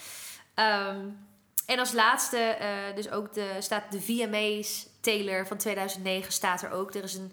[0.54, 1.26] Um,
[1.66, 6.70] en als laatste, uh, dus ook de, staat de VMA's Taylor van 2009 staat er
[6.70, 6.94] ook.
[6.94, 7.32] Er is een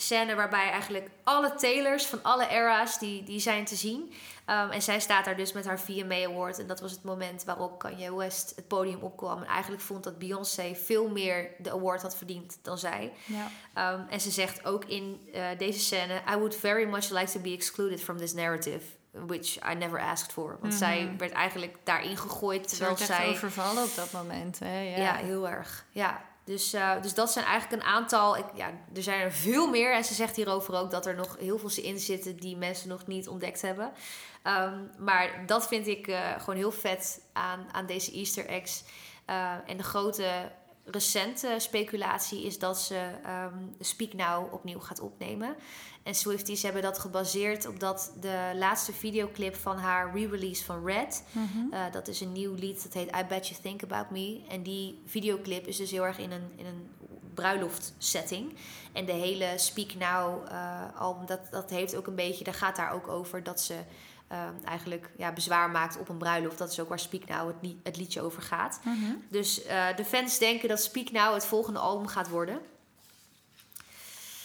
[0.00, 4.12] scène waarbij eigenlijk alle Taylors van alle era's, die, die zijn te zien.
[4.50, 6.58] Um, en zij staat daar dus met haar VMA Award.
[6.58, 9.42] En dat was het moment waarop Kanye West het podium opkwam.
[9.42, 13.12] En eigenlijk vond dat Beyoncé veel meer de award had verdiend dan zij.
[13.24, 13.94] Ja.
[13.94, 16.14] Um, en ze zegt ook in uh, deze scène...
[16.14, 18.84] I would very much like to be excluded from this narrative.
[19.26, 20.48] Which I never asked for.
[20.48, 20.78] Want mm -hmm.
[20.78, 23.28] zij werd eigenlijk daarin gegooid terwijl ze zij...
[23.28, 24.80] overvallen op dat moment, hè?
[24.80, 25.84] Ja, ja heel erg.
[25.90, 26.24] Ja.
[26.48, 28.36] Dus, uh, dus dat zijn eigenlijk een aantal.
[28.36, 29.94] Ik, ja, er zijn er veel meer.
[29.94, 33.06] En ze zegt hierover ook dat er nog heel veel in zitten die mensen nog
[33.06, 33.92] niet ontdekt hebben.
[34.44, 38.84] Um, maar dat vind ik uh, gewoon heel vet aan, aan deze Easter eggs.
[39.30, 40.50] Uh, en de grote
[40.90, 45.56] recente speculatie is dat ze um, Speak Now opnieuw gaat opnemen.
[46.02, 51.24] En Swifties hebben dat gebaseerd op dat de laatste videoclip van haar re-release van Red.
[51.32, 51.72] Mm -hmm.
[51.72, 54.40] uh, dat is een nieuw lied, dat heet I Bet You Think About Me.
[54.48, 56.88] En die videoclip is dus heel erg in een, in een
[57.34, 58.54] bruiloftsetting.
[58.92, 62.76] En de hele Speak Now uh, album, dat, dat heeft ook een beetje, daar gaat
[62.76, 63.74] daar ook over dat ze
[64.32, 66.58] uh, eigenlijk ja, bezwaar maakt op een bruiloft.
[66.58, 68.80] Dat is ook waar Speak Now het, li het liedje over gaat.
[68.82, 69.22] Mm -hmm.
[69.28, 72.60] Dus uh, de fans denken dat Speak Now het volgende album gaat worden.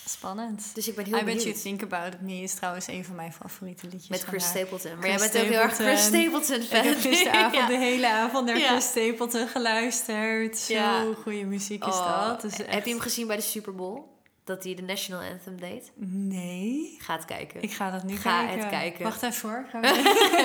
[0.05, 0.71] Spannend.
[0.75, 1.43] Dus ik ben heel I benieuwd.
[1.43, 4.07] Bet You Think About Me is trouwens een van mijn favoriete liedjes.
[4.09, 4.45] Met Chris.
[4.45, 4.97] Stapleton.
[4.97, 6.77] Maar jij bent ook heel erg Chris Stapleton fan.
[6.79, 7.67] Ik heb gisteravond Ja.
[7.67, 8.67] de hele avond naar Ja.
[8.67, 10.57] Chris Stapleton geluisterd.
[10.57, 11.05] Zo Ja.
[11.21, 12.41] goede muziek is Oh, dat.
[12.41, 14.01] Dus Heb je hem gezien bij de Super Bowl?
[14.45, 15.91] Dat hij de National Anthem deed?
[15.95, 16.97] Nee.
[16.99, 17.61] Ga het kijken.
[17.61, 18.59] Ik ga dat nu Ga kijken.
[18.59, 19.03] het kijken.
[19.03, 19.65] Wacht even hoor.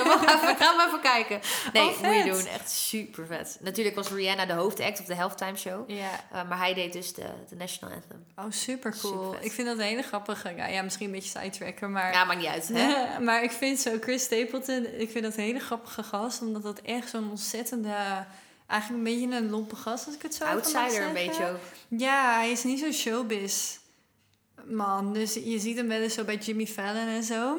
[0.07, 1.41] Wacht even, ga maar even kijken.
[1.73, 2.47] Nee, Oh, moet je doen.
[2.47, 3.59] Echt super vet.
[3.61, 5.91] Natuurlijk was Rihanna de hoofdact op de halftime show.
[5.91, 6.11] Ja.
[6.33, 8.25] Uh, maar hij deed dus de, de National Anthem.
[8.37, 9.35] Oh, super cool.
[9.41, 10.53] Ik vind dat een hele grappige.
[10.57, 12.13] Ja, ja misschien een beetje sidetracken, maar.
[12.13, 12.95] Ja, maakt niet uit, hè?
[13.27, 16.81] maar ik vind zo Chris Stapleton, ik vind dat een hele grappige gast, omdat dat
[16.81, 17.95] echt zo'n ontzettende,
[18.67, 21.59] eigenlijk een beetje een lompe gast, als ik het zo Outsider een beetje ook.
[21.89, 23.77] Ja, hij is niet zo'n showbiz
[24.67, 25.13] man.
[25.13, 27.59] Dus je ziet hem wel eens zo bij Jimmy Fallon en zo.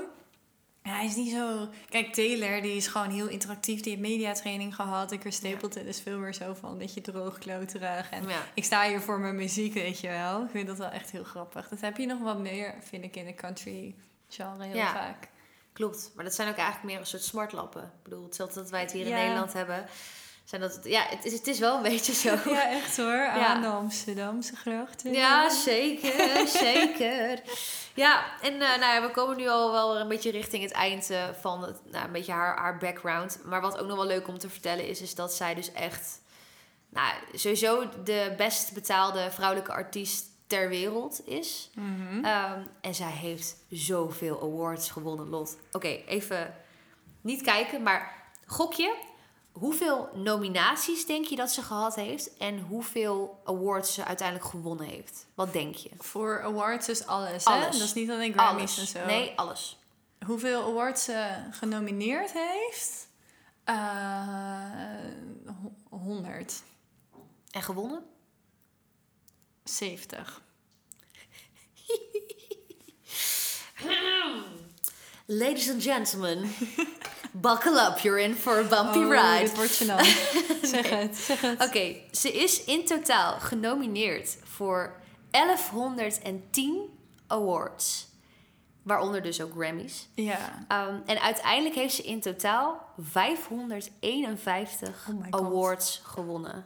[0.83, 1.67] Ja, hij is niet zo...
[1.89, 3.81] Kijk, Taylor, die is gewoon heel interactief.
[3.81, 5.15] Die heeft mediatraining gehad.
[5.19, 8.09] Chris Stapleton is veel meer zo van een beetje droogkloterig.
[8.09, 8.41] En Ja.
[8.53, 10.43] ik sta hier voor mijn muziek, weet je wel.
[10.43, 11.67] Ik vind dat wel echt heel grappig.
[11.67, 13.95] Dat heb je nog wat meer, vind ik, in de country
[14.29, 14.93] genre heel Ja.
[14.93, 15.27] vaak.
[15.73, 16.11] Klopt.
[16.15, 17.83] Maar dat zijn ook eigenlijk meer een soort smartlappen.
[17.83, 19.15] Ik bedoel, hetzelfde dat wij het hier Ja.
[19.17, 19.85] in Nederland hebben.
[20.49, 22.29] Zijn dat, ja, het is, het is wel een beetje zo.
[22.29, 23.27] Ja, echt hoor.
[23.27, 25.13] Aan de Amsterdamse grachten.
[25.13, 27.41] Ja, zeker, zeker.
[27.93, 31.09] Ja, en eh, nou ja, we komen nu al wel een beetje richting het eind
[31.09, 33.39] eh, van het, nou, een beetje haar, haar background.
[33.45, 36.21] Maar wat ook nog wel leuk om te vertellen is, is dat zij dus echt,
[36.89, 41.69] nou, sowieso de best betaalde vrouwelijke artiest ter wereld is.
[41.73, 42.25] Mhm.
[42.25, 45.57] Ehm, en zij heeft zoveel awards gewonnen, Lot.
[45.71, 46.55] Oké, even
[47.21, 49.07] niet kijken, maar gokje.
[49.59, 52.37] Hoeveel nominaties denk je dat ze gehad heeft?
[52.37, 55.25] En hoeveel awards ze uiteindelijk gewonnen heeft?
[55.35, 55.89] Wat denk je?
[55.97, 57.65] Voor awards is alles, Alles.
[57.65, 57.71] hè?
[57.71, 58.93] Dat is niet alleen Grammys Alles.
[58.93, 59.05] en zo.
[59.07, 59.77] Nee, alles.
[60.25, 63.07] Hoeveel awards ze genomineerd heeft?
[63.63, 63.75] Eh
[65.89, 66.63] 170.
[67.53, 68.03] En gewonnen?
[75.25, 76.51] Ladies and gentlemen,
[77.31, 77.97] buckle up.
[77.99, 79.39] You're in for a bumpy Oh, ride.
[79.39, 80.05] dit wordt gênant.
[80.61, 81.63] zeg het, zeg het.
[81.63, 84.95] Oké, ze is in totaal genomineerd voor
[85.31, 86.81] 1110
[87.27, 88.07] awards.
[88.83, 90.07] Waaronder dus ook Grammys.
[90.13, 90.65] Ja.
[90.87, 95.41] Um, en uiteindelijk heeft ze in totaal 551 Oh my God.
[95.41, 96.65] awards gewonnen.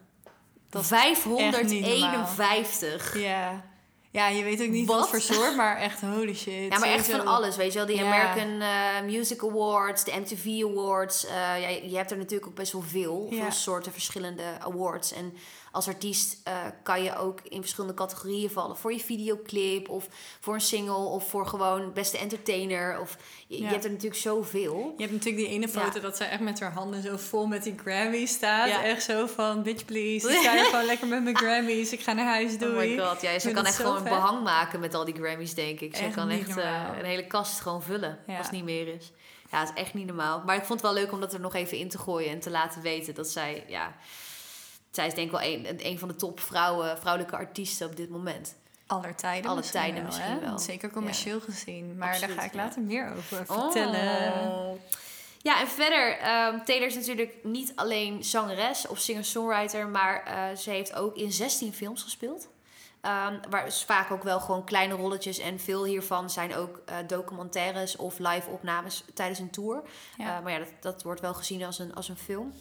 [0.69, 3.19] Dat is 551.
[3.19, 3.63] Ja.
[4.13, 4.99] Ja, je weet ook niet Wat?
[4.99, 6.71] wat voor soort, maar echt holy shit.
[6.71, 7.87] Ja, maar echt van alles, weet je wel.
[7.87, 8.03] Die Ja.
[8.05, 11.25] American eh, Music Awards, de MTV Awards.
[11.25, 13.27] eh, ja, je hebt er natuurlijk ook best wel veel.
[13.29, 13.41] Ja.
[13.41, 15.11] Veel soorten verschillende awards.
[15.13, 15.33] En
[15.73, 18.77] als artiest eh, kan je ook in verschillende categorieën vallen.
[18.77, 20.07] Voor je videoclip, of
[20.39, 22.99] voor een single, of voor gewoon beste entertainer.
[22.99, 24.93] Of, je, je hebt er natuurlijk zoveel.
[24.97, 25.99] Je hebt natuurlijk die ene foto Ja.
[25.99, 28.67] dat zij echt met haar handen zo vol met die Grammy staat.
[28.67, 28.83] Ja.
[28.83, 31.91] Echt zo van, bitch please, ik sta hier gewoon lekker met mijn Grammys.
[31.91, 32.91] Ik ga naar huis, doei.
[32.91, 35.53] Oh my god, ja, ze kan echt gewoon een behang maken met al die Grammys,
[35.53, 35.95] denk ik.
[35.95, 39.11] Ze Echt kan echt eh, een hele kast gewoon vullen, als het niet meer is.
[39.51, 40.43] Ja, het is echt niet normaal.
[40.45, 42.39] Maar ik vond het wel leuk om dat er nog even in te gooien en
[42.39, 43.95] te laten weten dat zij, ja...
[44.95, 48.09] Zij is denk ik wel een, een van de top vrouwen, vrouwelijke artiesten op dit
[48.09, 48.55] moment.
[48.87, 50.59] Aller tijden Alle misschien tijden wel, misschien wel.
[50.59, 51.97] Zeker commercieel gezien.
[51.97, 52.63] Maar Absoluut, daar ga ik ja.
[52.63, 54.41] later meer over vertellen.
[54.43, 54.79] Oh.
[55.41, 60.69] Ja, en verder, ehm Taylor is natuurlijk niet alleen zangeres of singer-songwriter, maar eh, ze
[60.69, 62.47] heeft ook in 16 films gespeeld.
[63.01, 66.95] Ehm, waar is vaak ook wel gewoon kleine rolletjes en veel hiervan zijn ook eh,
[67.07, 69.81] documentaires of live opnames tijdens een tour.
[70.17, 70.37] Ja.
[70.37, 72.53] Eh, maar ja, dat, dat wordt wel gezien als een, als een film.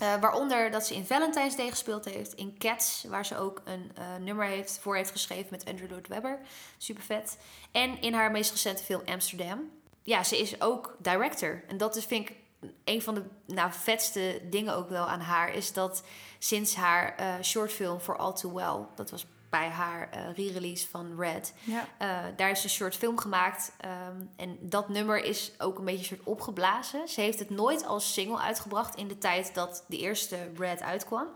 [0.00, 2.34] Eh, waaronder dat ze in Valentine's Day gespeeld heeft.
[2.34, 6.08] In Cats, waar ze ook een eh, nummer heeft, voor heeft geschreven met Andrew Lloyd
[6.08, 6.38] Webber.
[6.78, 7.38] Super vet.
[7.72, 9.70] En in haar meest recente film Amsterdam.
[10.02, 11.64] Ja, ze is ook director.
[11.68, 12.36] En dat is, vind ik,
[12.84, 15.54] een van de nou, vetste dingen ook wel aan haar.
[15.54, 16.02] Is dat
[16.38, 18.86] sinds haar eh shortfilm For All Too Well...
[18.94, 21.54] dat was bij haar eh, re-release van Red...
[21.64, 21.88] Ja.
[21.98, 23.72] eh, daar is een short film gemaakt.
[23.80, 27.08] ehm, en dat nummer is ook een beetje een soort opgeblazen.
[27.08, 31.26] Ze heeft het nooit als single uitgebracht in de tijd dat de eerste Red uitkwam.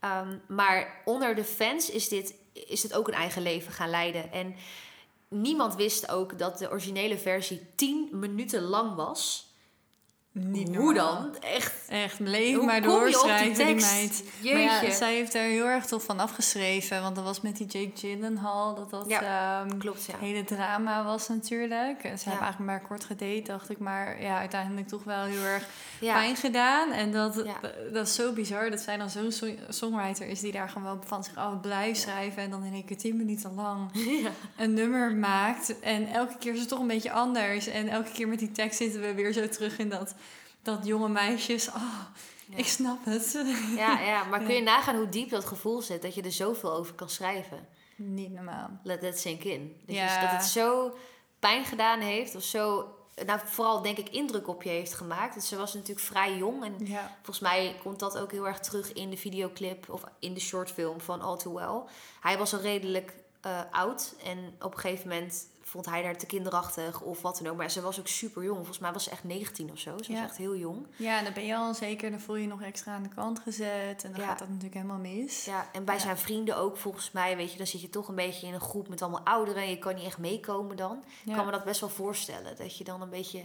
[0.00, 4.32] Ehm, maar onder de fans is dit, is dit ook een eigen leven gaan leiden.
[4.32, 4.54] En
[5.28, 9.45] niemand wist ook dat de originele versie 10 minuten lang was.
[10.38, 11.22] Niet Hoe normaal.
[11.22, 11.36] dan?
[11.40, 11.74] Echt.
[11.88, 13.92] Echt, maar die doorschrijven, die, tekst?
[13.92, 14.24] meid.
[14.42, 17.02] Maar ja, zij heeft er heel erg tof van afgeschreven.
[17.02, 18.74] Want dat was met die Jake Gyllenhaal.
[18.74, 20.14] Dat dat ehm, Klopt, ja.
[20.18, 22.04] hele drama was natuurlijk.
[22.04, 22.30] En Ze Ja.
[22.30, 23.78] hebben eigenlijk maar kort gedate, dacht ik.
[23.78, 25.66] Maar ja, uiteindelijk toch wel heel erg
[26.00, 26.92] pijn gedaan.
[26.92, 27.44] En dat,
[27.92, 30.40] dat is zo bizar dat zij dan zo'n song- songwriter is...
[30.40, 32.42] die daar gewoon van zich af blijft schrijven...
[32.42, 33.90] en dan in één keer tien minuten lang
[34.56, 35.80] een nummer maakt.
[35.80, 37.66] En elke keer is het toch een beetje anders.
[37.66, 40.14] En elke keer met die tekst zitten we weer zo terug in dat,
[40.66, 41.68] dat jonge meisjes.
[41.68, 42.00] Oh,
[42.48, 42.56] Ja.
[42.56, 43.44] ik snap het.
[43.76, 46.72] Ja, ja, maar kun je nagaan hoe diep dat gevoel zit, dat je er zoveel
[46.72, 47.68] over kan schrijven?
[47.96, 48.70] Niet normaal.
[48.82, 49.76] Let that sink in.
[49.86, 50.20] Dat, je- Ja.
[50.20, 50.96] dat het zo
[51.38, 52.94] pijn gedaan heeft, of zo,
[53.26, 55.34] nou vooral denk ik indruk op je heeft gemaakt.
[55.34, 57.10] Want ze was natuurlijk vrij jong en Ja.
[57.16, 61.00] volgens mij komt dat ook heel erg terug in de videoclip of in de shortfilm
[61.00, 61.82] van All Too Well.
[62.20, 66.26] Hij was al redelijk eh, oud en op een gegeven moment vond hij haar te
[66.26, 67.56] kinderachtig of wat dan ook.
[67.56, 68.56] Maar ze was ook super jong.
[68.56, 69.98] Volgens mij was ze echt 19 of zo.
[70.02, 70.86] Ze was echt heel jong.
[70.96, 72.10] ja, dan ben je al zeker.
[72.10, 74.04] Dan voel je je nog extra aan de kant gezet.
[74.04, 74.26] En dan Ja.
[74.26, 75.44] gaat dat natuurlijk helemaal mis.
[75.44, 76.00] Ja, en bij Ja.
[76.00, 78.60] zijn vrienden ook volgens mij, weet je, dan zit je toch een beetje in een
[78.60, 81.04] groep met allemaal ouderen en je kan niet echt meekomen dan.
[81.24, 83.44] Ik kan me dat best wel voorstellen, dat je dan een beetje,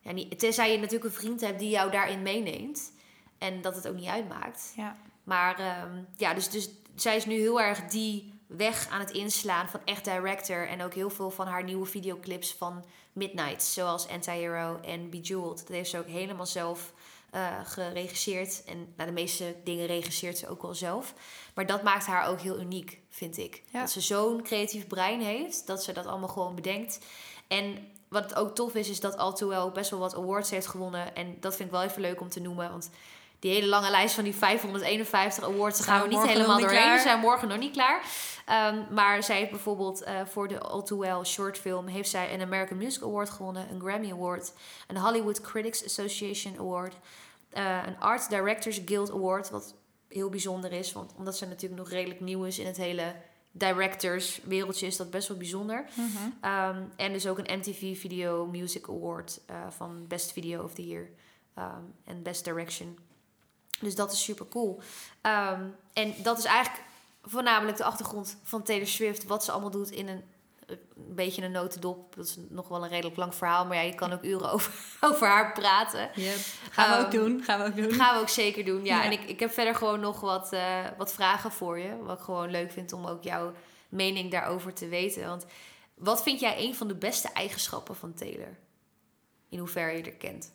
[0.00, 2.92] ja, niet, tenzij je natuurlijk een vriend hebt die jou daarin meeneemt
[3.38, 4.72] en dat het ook niet uitmaakt.
[4.76, 4.96] Ja.
[5.24, 9.68] Maar ehm, ja, dus, dus zij is nu heel erg die weg aan het inslaan
[9.68, 14.80] van echt director en ook heel veel van haar nieuwe videoclips van Midnight, zoals Anti-Hero
[14.80, 15.58] en Bejeweled.
[15.58, 16.92] Dat heeft ze ook helemaal zelf
[17.30, 18.62] eh, geregisseerd.
[18.64, 21.14] En nou, de meeste dingen regisseert ze ook wel zelf.
[21.54, 23.62] Maar dat maakt haar ook heel uniek, vind ik.
[23.72, 23.80] Ja.
[23.80, 26.98] Dat ze zo'n creatief brein heeft, dat ze dat allemaal gewoon bedenkt.
[27.48, 31.14] En wat ook tof is, is dat ook best wel wat awards heeft gewonnen.
[31.14, 32.90] En dat vind ik wel even leuk om te noemen, want
[33.38, 36.82] die hele lange lijst van die 551 awards, daar gaan we niet helemaal niet doorheen.
[36.82, 36.96] klaar.
[36.96, 38.04] We zijn morgen nog niet klaar.
[38.44, 41.86] Ehm, maar zij heeft bijvoorbeeld eh, voor de All Too Well short film...
[41.86, 44.52] heeft zij een American Music Award gewonnen, een Grammy Award...
[44.86, 46.96] een Hollywood Critics Association Award...
[47.50, 49.74] eh, een Art Directors Guild Award, wat
[50.08, 50.92] heel bijzonder is...
[50.92, 53.14] Want, omdat ze natuurlijk nog redelijk nieuw is in het hele
[53.52, 54.86] directors wereldje...
[54.86, 55.84] is dat best wel bijzonder.
[55.94, 56.30] Mhm.
[56.40, 60.86] Ehm, en dus ook een MTV Video Music Award eh, van Best Video of the
[60.86, 61.08] Year
[61.54, 62.98] ehm, en Best Direction.
[63.80, 64.80] Dus dat is super cool.
[65.92, 66.84] En dat is eigenlijk
[67.24, 69.24] voornamelijk de achtergrond van Taylor Swift.
[69.24, 70.22] Wat ze allemaal doet in een,
[70.66, 70.78] een
[71.14, 72.14] beetje een notendop.
[72.16, 73.66] Dat is nog wel een redelijk lang verhaal.
[73.66, 76.10] Maar ja, je kan ook uren over, over haar praten.
[76.14, 76.36] Yep.
[76.70, 77.42] Gaan we ook Ehm, doen.
[77.42, 77.92] Gaan we ook doen.
[77.92, 78.84] Gaan we ook zeker doen.
[78.84, 79.04] Ja, Ja.
[79.04, 81.96] en ik, ik heb verder gewoon nog wat, eh, wat vragen voor je.
[82.02, 83.52] Wat ik gewoon leuk vind om ook jouw
[83.88, 85.26] mening daarover te weten.
[85.28, 85.46] Want
[85.94, 88.56] wat vind jij een van de beste eigenschappen van Taylor?
[89.48, 90.52] In hoeverre je er kent.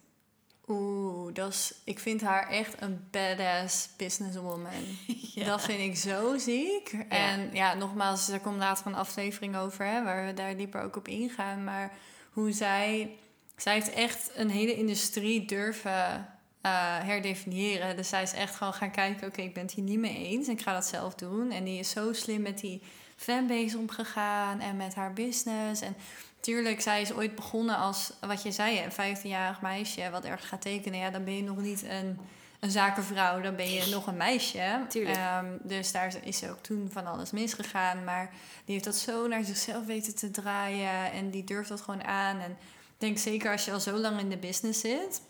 [0.70, 4.84] Oeh, dat is, ik vind haar echt een badass businesswoman.
[5.46, 6.96] Dat vind ik zo ziek.
[7.10, 10.96] En ja, nogmaals, er komt later een aflevering over, hè, waar we daar dieper ook
[10.96, 11.64] op ingaan.
[11.64, 11.92] Maar
[12.32, 13.18] hoe zij,
[13.56, 16.28] zij heeft echt een hele industrie durven
[16.62, 17.96] eh, herdefiniëren.
[17.96, 20.48] Dus zij is echt gewoon gaan kijken, oké, ik ben het hier niet mee eens.
[20.48, 21.52] Ik ga dat zelf doen.
[21.52, 22.82] En die is zo slim met die
[23.16, 25.82] fanbase omgegaan en met haar business.
[25.82, 25.96] En
[26.40, 30.62] Tuurlijk, zij is ooit begonnen als, wat je zei, een 15-jarig meisje wat ergens gaat
[30.62, 31.00] tekenen.
[31.00, 32.20] Ja, dan ben je nog niet een,
[32.60, 34.86] een zakenvrouw, dan ben je nog een meisje.
[34.90, 35.18] Tuurlijk.
[35.18, 38.04] Ehm, dus daar is ook toen van alles misgegaan.
[38.04, 38.30] Maar
[38.66, 42.40] die heeft dat zo naar zichzelf weten te draaien en die durft dat gewoon aan.
[42.40, 45.22] En ik denk zeker als je al zo lang in de business zit,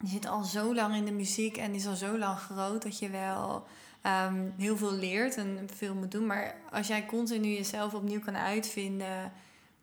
[0.00, 2.82] je zit al zo lang in de muziek en die is al zo lang groot
[2.82, 3.66] dat je wel
[4.02, 6.26] ehm, heel veel leert en veel moet doen.
[6.26, 9.32] Maar als jij continu jezelf opnieuw kan uitvinden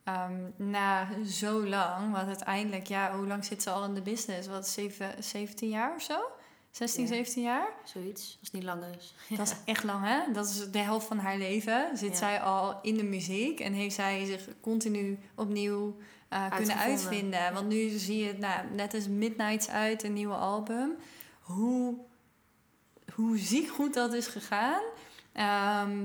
[0.06, 4.48] ehm, na zo lang, want uiteindelijk, ja, hoe lang zit ze al in de business?
[4.48, 6.18] Wat, zeven, 17 jaar of zo?
[6.70, 7.08] 16, Ja.
[7.08, 7.68] 17 jaar?
[7.84, 9.14] Zoiets, als het niet langer is.
[9.38, 10.32] Dat is echt lang, hè?
[10.32, 11.96] Dat is de helft van haar leven.
[11.96, 12.16] Zit Ja.
[12.16, 15.96] zij al in de muziek en heeft zij zich continu opnieuw
[16.28, 17.52] eh, kunnen uitvinden.
[17.54, 20.96] Want nu zie je, nou, net is Midnights uit, een nieuwe album.
[21.40, 21.94] Hoe,
[23.14, 24.82] hoe ziek goed dat is gegaan.
[25.32, 26.04] Ehm,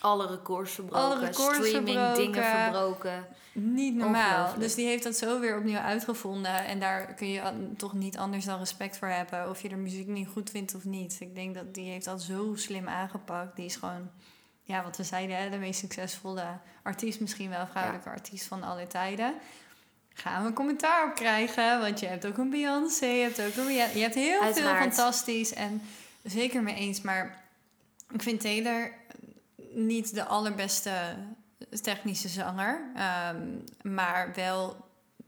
[0.00, 2.32] Alle records verbroken, Alle records streaming verbroken.
[2.32, 3.26] dingen verbroken.
[3.52, 4.58] Niet normaal.
[4.58, 6.64] Dus die heeft dat zo weer opnieuw uitgevonden.
[6.64, 7.42] En daar kun je
[7.76, 9.48] toch niet anders dan respect voor hebben.
[9.50, 11.16] Of je de muziek niet goed vindt of niet.
[11.20, 13.56] Ik denk dat die heeft dat zo slim aangepakt.
[13.56, 14.10] Die is gewoon,
[14.62, 16.44] ja, wat we zeiden, hè, de meest succesvolle
[16.82, 17.20] artiest.
[17.20, 19.34] Misschien wel vrouwelijke artiest van alle tijden.
[20.14, 21.80] Gaan we een commentaar op krijgen.
[21.80, 23.06] Want je hebt ook een Beyoncé.
[23.06, 23.72] Je hebt ook een.
[23.72, 24.76] Je hebt heel Uiteraard.
[24.78, 25.52] veel fantastisch.
[25.54, 25.82] En
[26.22, 27.00] zeker mee eens.
[27.00, 27.42] Maar
[28.12, 28.92] ik vind Taylor
[29.76, 31.16] niet de allerbeste
[31.82, 32.90] technische zanger.
[32.94, 33.46] ehm,
[33.82, 34.76] maar wel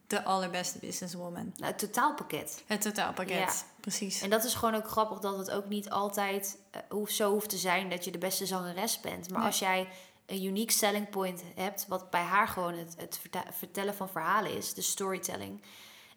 [0.07, 1.53] de allerbeste businesswoman.
[1.57, 2.63] Nou, het totaalpakket.
[2.67, 3.53] Het totaalpakket, Ja.
[3.81, 4.21] precies.
[4.21, 7.49] En dat is gewoon ook grappig dat het ook niet altijd eh, hoeft, zo hoeft
[7.49, 9.29] te zijn dat je de beste zangeres bent.
[9.31, 9.47] Maar Nee.
[9.47, 9.89] als jij
[10.27, 13.21] een unique selling point hebt, wat bij haar gewoon het, het
[13.53, 15.63] vertellen van verhalen is, de storytelling.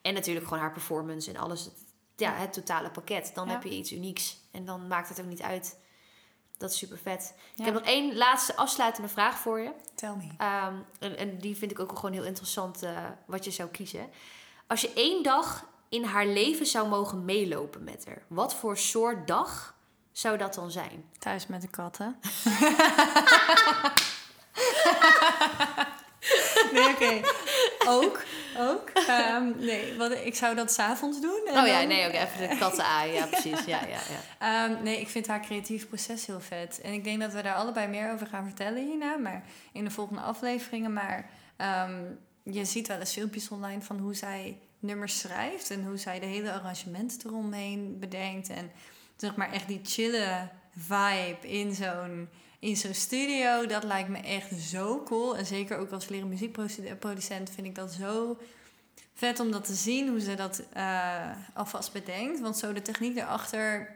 [0.01, 1.73] En natuurlijk gewoon haar performance en alles, het,
[2.15, 3.31] ja, het totale pakket.
[3.33, 3.51] Dan Ja.
[3.53, 4.37] heb je iets unieks.
[4.51, 5.77] En dan maakt het ook niet uit.
[6.61, 7.33] Dat is super vet.
[7.35, 7.41] Ja.
[7.55, 9.71] Ik heb nog één laatste afsluitende vraag voor je.
[9.95, 10.27] Tell me.
[10.37, 14.09] Ehm, en, en die vind ik ook gewoon heel interessant eh, wat je zou kiezen.
[14.67, 19.27] Als je één dag in haar leven zou mogen meelopen met haar, wat voor soort
[19.27, 19.75] dag
[20.11, 21.09] zou dat dan zijn?
[21.19, 22.19] Thuis met de katten.
[26.73, 27.21] nee, oké.
[27.87, 28.23] Ook.
[28.57, 28.89] Ook.
[28.89, 31.41] Ehm, nee, wat, ik zou dat s'avonds doen.
[31.47, 33.11] en oh ja, dan- nee, ook even de katten aan.
[33.11, 33.65] Ja, precies.
[33.65, 33.87] Ja, ja,
[34.39, 34.65] ja.
[34.69, 36.81] Ehm, nee, ik vind haar creatief proces heel vet.
[36.81, 39.17] En ik denk dat we daar allebei meer over gaan vertellen hierna.
[39.17, 39.43] Maar
[39.73, 40.93] in de volgende afleveringen.
[40.93, 42.01] Maar ehm,
[42.43, 45.69] je ziet wel eens filmpjes online van hoe zij nummers schrijft.
[45.69, 48.49] En hoe zij de hele arrangementen eromheen bedenkt.
[48.49, 48.71] En
[49.15, 50.47] zeg maar echt die chille
[50.77, 52.29] vibe in zo'n,
[52.61, 53.65] in zo'n studio.
[53.65, 55.37] Dat lijkt me echt zo cool.
[55.37, 58.37] En zeker ook als leren muziekproducent vind ik dat zo
[59.13, 60.07] vet om dat te zien.
[60.09, 62.39] Hoe ze dat eh, alvast bedenkt.
[62.39, 63.95] Want zo de techniek erachter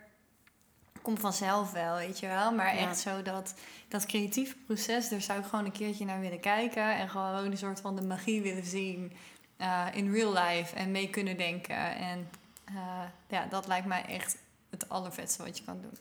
[1.02, 2.52] komt vanzelf wel, weet je wel.
[2.52, 2.80] Maar Ja.
[2.90, 3.54] echt zo dat,
[3.88, 6.96] dat creatieve proces, daar zou ik gewoon een keertje naar willen kijken.
[6.96, 9.14] En gewoon een soort van de magie willen zien
[9.58, 10.76] eh, in real life.
[10.76, 11.96] En mee kunnen denken.
[11.96, 12.30] En
[12.66, 14.38] eh, ja, dat lijkt mij echt
[14.70, 15.98] het allervetste wat je kan doen.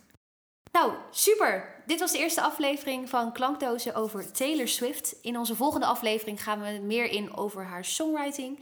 [0.74, 1.74] Nou, super.
[1.86, 5.14] Dit was de eerste aflevering van Klankdozen over Taylor Swift.
[5.22, 8.60] In onze volgende aflevering gaan we meer in over haar songwriting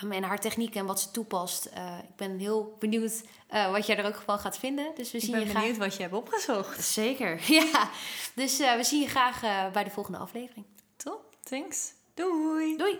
[0.00, 1.64] ehm, en haar techniek en wat ze toepast.
[1.64, 4.92] Eh, ik ben heel benieuwd eh, wat jij er ook van gaat vinden.
[4.94, 5.60] Dus we Ik zien ben je graag.
[5.62, 6.84] benieuwd wat je hebt opgezocht.
[6.84, 7.90] Zeker, ja.
[8.34, 9.40] Dus eh, we zien je graag
[9.72, 10.66] bij de volgende aflevering.
[10.96, 11.92] Top, thanks.
[12.14, 12.76] Doei!
[12.76, 12.98] Doei!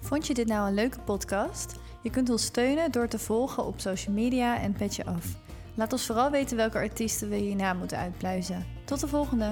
[0.00, 1.74] Vond je dit nou een leuke podcast?
[2.02, 5.24] Je kunt ons steunen door te volgen op social media en Petje Af.
[5.80, 8.66] Laat ons vooral weten welke artiesten we hierna moeten uitpluizen.
[8.84, 9.50] Tot de volgende!